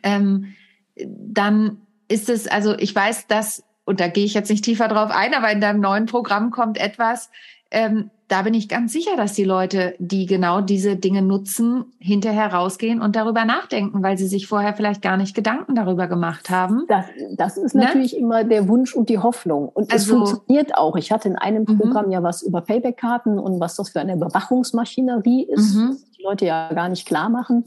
[0.03, 0.53] ähm,
[0.95, 5.11] dann ist es, also ich weiß, dass, und da gehe ich jetzt nicht tiefer drauf
[5.11, 7.29] ein, aber in deinem neuen Programm kommt etwas,
[7.71, 12.53] ähm, da bin ich ganz sicher, dass die Leute, die genau diese Dinge nutzen, hinterher
[12.53, 16.85] rausgehen und darüber nachdenken, weil sie sich vorher vielleicht gar nicht Gedanken darüber gemacht haben.
[16.87, 17.05] Das,
[17.35, 17.85] das ist ne?
[17.85, 19.69] natürlich immer der Wunsch und die Hoffnung.
[19.69, 20.95] Und also, es funktioniert auch.
[20.95, 21.79] Ich hatte in einem mhm.
[21.79, 25.87] Programm ja was über Payback-Karten und was das für eine Überwachungsmaschinerie ist, mhm.
[25.89, 27.65] das die Leute ja gar nicht klar machen.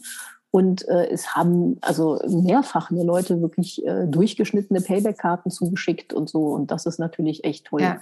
[0.53, 6.49] Und äh, es haben also mehrfach mir Leute wirklich äh, durchgeschnittene Payback-Karten zugeschickt und so.
[6.49, 7.81] Und das ist natürlich echt toll.
[7.81, 8.01] Ja.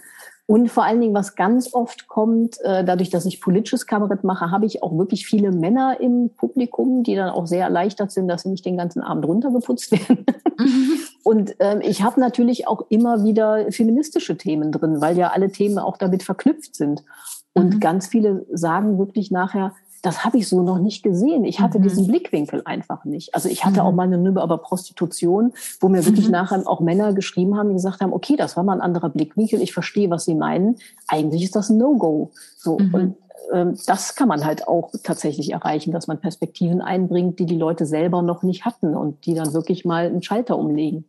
[0.51, 4.51] Und vor allen Dingen, was ganz oft kommt, äh, dadurch, dass ich politisches Kabarett mache,
[4.51, 8.43] habe ich auch wirklich viele Männer im Publikum, die dann auch sehr erleichtert sind, dass
[8.43, 10.27] sie nicht den ganzen Abend runtergeputzt werden.
[10.59, 10.91] Mhm.
[11.23, 15.79] Und ähm, ich habe natürlich auch immer wieder feministische Themen drin, weil ja alle Themen
[15.79, 17.05] auch damit verknüpft sind.
[17.53, 17.79] Und mhm.
[17.79, 19.73] ganz viele sagen wirklich nachher,
[20.03, 21.45] das habe ich so noch nicht gesehen.
[21.45, 21.83] Ich hatte mhm.
[21.83, 23.35] diesen Blickwinkel einfach nicht.
[23.35, 23.87] Also ich hatte mhm.
[23.87, 26.33] auch mal eine Nummer über Prostitution, wo mir wirklich mhm.
[26.33, 29.61] nachher auch Männer geschrieben haben, die gesagt haben, okay, das war mal ein anderer Blickwinkel,
[29.61, 30.77] ich verstehe, was sie meinen.
[31.07, 32.31] Eigentlich ist das ein No-Go.
[32.57, 32.79] So.
[32.79, 32.95] Mhm.
[32.95, 33.17] Und
[33.53, 37.87] ähm, das kann man halt auch tatsächlich erreichen, dass man Perspektiven einbringt, die die Leute
[37.87, 41.05] selber noch nicht hatten und die dann wirklich mal einen Schalter umlegen.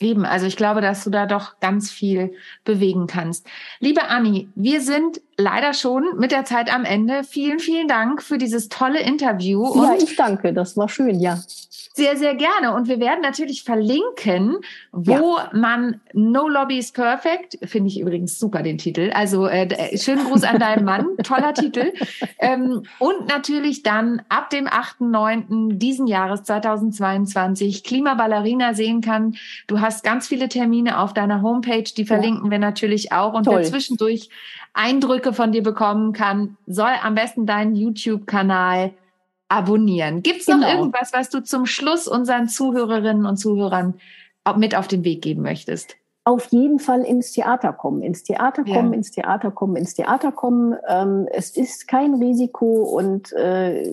[0.00, 2.32] Eben, also ich glaube, dass du da doch ganz viel
[2.64, 3.46] bewegen kannst.
[3.80, 7.22] Liebe Anni, wir sind leider schon mit der Zeit am Ende.
[7.22, 9.64] Vielen, vielen Dank für dieses tolle Interview.
[9.82, 11.38] ja, ich danke, das war schön, ja.
[11.94, 12.74] Sehr, sehr gerne.
[12.74, 14.58] Und wir werden natürlich verlinken,
[14.92, 15.50] wo ja.
[15.52, 19.10] man No Lobby is Perfect, finde ich übrigens super den Titel.
[19.12, 21.92] Also äh, schönen Gruß an deinen Mann, toller Titel.
[22.38, 25.76] Ähm, und natürlich dann ab dem 8.9.
[25.76, 29.34] diesen Jahres 2022 Klimaballerina sehen kann.
[29.66, 32.50] Du hast ganz viele Termine auf deiner Homepage, die verlinken ja.
[32.52, 33.34] wir natürlich auch.
[33.34, 33.56] Und Toll.
[33.56, 34.28] wer zwischendurch
[34.78, 38.94] Eindrücke von dir bekommen kann, soll am besten deinen YouTube-Kanal
[39.48, 40.22] abonnieren.
[40.22, 40.68] Gibt es noch genau.
[40.68, 43.94] irgendwas, was du zum Schluss unseren Zuhörerinnen und Zuhörern
[44.56, 45.96] mit auf den Weg geben möchtest?
[46.28, 48.98] Auf jeden Fall ins Theater kommen, ins Theater kommen, ja.
[48.98, 50.76] ins Theater kommen, ins Theater kommen.
[50.86, 53.90] Ähm, es ist kein Risiko und äh,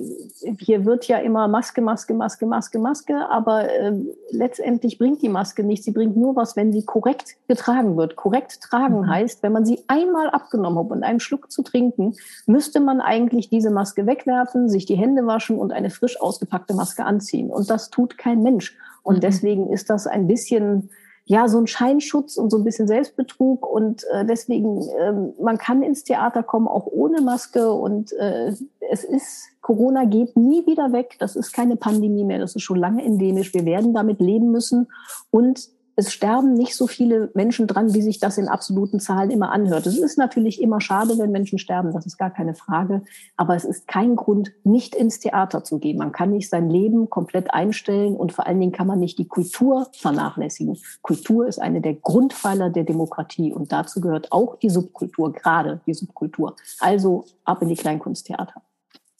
[0.59, 3.93] hier wird ja immer Maske, Maske, Maske, Maske, Maske, aber äh,
[4.31, 5.85] letztendlich bringt die Maske nichts.
[5.85, 8.17] Sie bringt nur was, wenn sie korrekt getragen wird.
[8.17, 9.09] Korrekt tragen mhm.
[9.09, 12.15] heißt, wenn man sie einmal abgenommen hat und einen Schluck zu trinken,
[12.47, 17.05] müsste man eigentlich diese Maske wegwerfen, sich die Hände waschen und eine frisch ausgepackte Maske
[17.05, 17.49] anziehen.
[17.49, 18.77] Und das tut kein Mensch.
[19.03, 19.21] Und mhm.
[19.21, 20.89] deswegen ist das ein bisschen
[21.25, 23.65] ja so ein Scheinschutz und so ein bisschen Selbstbetrug.
[23.65, 27.71] Und äh, deswegen ähm, man kann ins Theater kommen auch ohne Maske.
[27.71, 28.53] Und äh,
[28.91, 32.77] es ist Corona geht nie wieder weg, das ist keine Pandemie mehr, das ist schon
[32.77, 33.53] lange endemisch.
[33.55, 34.87] Wir werden damit leben müssen.
[35.31, 39.51] Und es sterben nicht so viele Menschen dran, wie sich das in absoluten Zahlen immer
[39.51, 39.85] anhört.
[39.87, 43.03] Es ist natürlich immer schade, wenn Menschen sterben, das ist gar keine Frage.
[43.37, 45.97] Aber es ist kein Grund, nicht ins Theater zu gehen.
[45.97, 49.27] Man kann nicht sein Leben komplett einstellen und vor allen Dingen kann man nicht die
[49.27, 50.77] Kultur vernachlässigen.
[51.01, 55.93] Kultur ist eine der Grundpfeiler der Demokratie und dazu gehört auch die Subkultur, gerade die
[55.93, 56.55] Subkultur.
[56.79, 58.61] Also ab in die Kleinkunsttheater.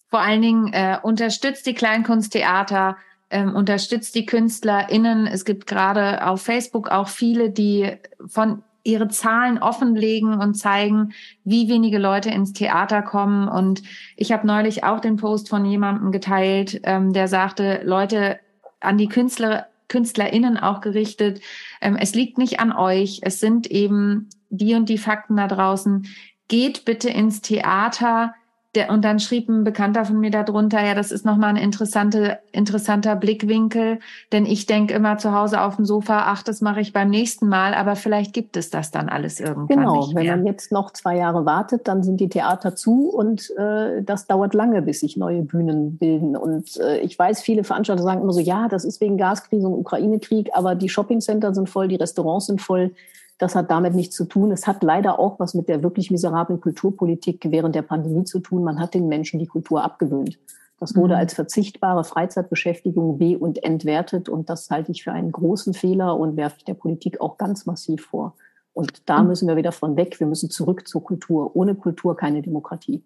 [0.10, 2.98] Vor allen Dingen äh, unterstützt die Kleinkunsttheater
[3.36, 5.28] ähm, unterstützt die KünstlerInnen.
[5.28, 7.92] Es gibt gerade auf Facebook auch viele, die
[8.26, 11.12] von ihre Zahlen offenlegen und zeigen,
[11.44, 13.50] wie wenige Leute ins Theater kommen.
[13.50, 13.84] Und
[14.16, 18.40] ich habe neulich auch den Post von jemandem geteilt, ähm, der sagte, Leute,
[18.80, 21.42] an die Künstler, KünstlerInnen auch gerichtet,
[21.82, 26.08] ähm, es liegt nicht an euch, es sind eben die und die Fakten da draußen.
[26.48, 28.34] Geht bitte ins Theater,
[28.76, 32.40] der, und dann schrieb ein Bekannter von mir darunter, ja, das ist nochmal ein interessante,
[32.52, 34.00] interessanter Blickwinkel,
[34.32, 37.48] denn ich denke immer zu Hause auf dem Sofa, ach, das mache ich beim nächsten
[37.48, 39.68] Mal, aber vielleicht gibt es das dann alles irgendwann.
[39.68, 44.04] Genau, wenn man jetzt noch zwei Jahre wartet, dann sind die Theater zu und äh,
[44.04, 46.36] das dauert lange, bis sich neue Bühnen bilden.
[46.36, 49.74] Und äh, ich weiß, viele Veranstalter sagen immer so, ja, das ist wegen Gaskrise und
[49.74, 52.92] Ukraine-Krieg, aber die Shoppingcenter sind voll, die Restaurants sind voll.
[53.38, 54.52] Das hat damit nichts zu tun.
[54.52, 58.64] Es hat leider auch was mit der wirklich miserablen Kulturpolitik während der Pandemie zu tun.
[58.64, 60.40] Man hat den Menschen die Kultur abgewöhnt.
[60.80, 61.20] Das wurde mhm.
[61.20, 64.30] als verzichtbare Freizeitbeschäftigung be- und entwertet.
[64.30, 67.66] Und das halte ich für einen großen Fehler und werfe ich der Politik auch ganz
[67.66, 68.36] massiv vor.
[68.74, 69.30] Und da mhm.
[69.30, 70.20] müssen wir wieder von weg.
[70.20, 71.56] Wir müssen zurück zur Kultur.
[71.56, 73.04] Ohne Kultur keine Demokratie.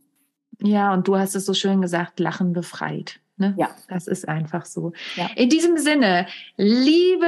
[0.62, 3.20] Ja, und du hast es so schön gesagt, Lachen befreit.
[3.38, 3.54] Ne?
[3.58, 3.70] Ja.
[3.88, 4.92] Das ist einfach so.
[5.16, 5.30] Ja.
[5.36, 6.28] In diesem Sinne,
[6.58, 7.26] liebe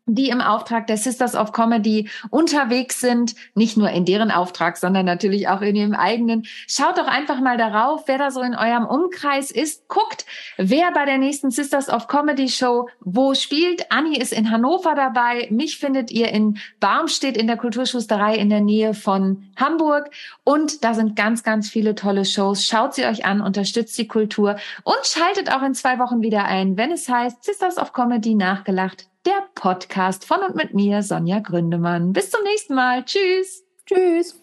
[0.07, 5.05] die im Auftrag der Sisters of Comedy unterwegs sind, nicht nur in deren Auftrag, sondern
[5.05, 6.45] natürlich auch in ihrem eigenen.
[6.67, 9.87] Schaut doch einfach mal darauf, wer da so in eurem Umkreis ist.
[9.89, 10.25] Guckt,
[10.57, 13.91] wer bei der nächsten Sisters of Comedy Show wo spielt.
[13.91, 15.47] Anni ist in Hannover dabei.
[15.51, 20.09] Mich findet ihr in Barmstedt in der Kulturschusterei in der Nähe von Hamburg.
[20.43, 22.65] Und da sind ganz, ganz viele tolle Shows.
[22.65, 26.77] Schaut sie euch an, unterstützt die Kultur und schaltet auch in zwei Wochen wieder ein,
[26.77, 32.13] wenn es heißt Sisters of Comedy nachgelacht der Podcast von und mit mir, Sonja Gründemann.
[32.13, 33.03] Bis zum nächsten Mal.
[33.03, 33.65] Tschüss.
[33.85, 34.41] Tschüss.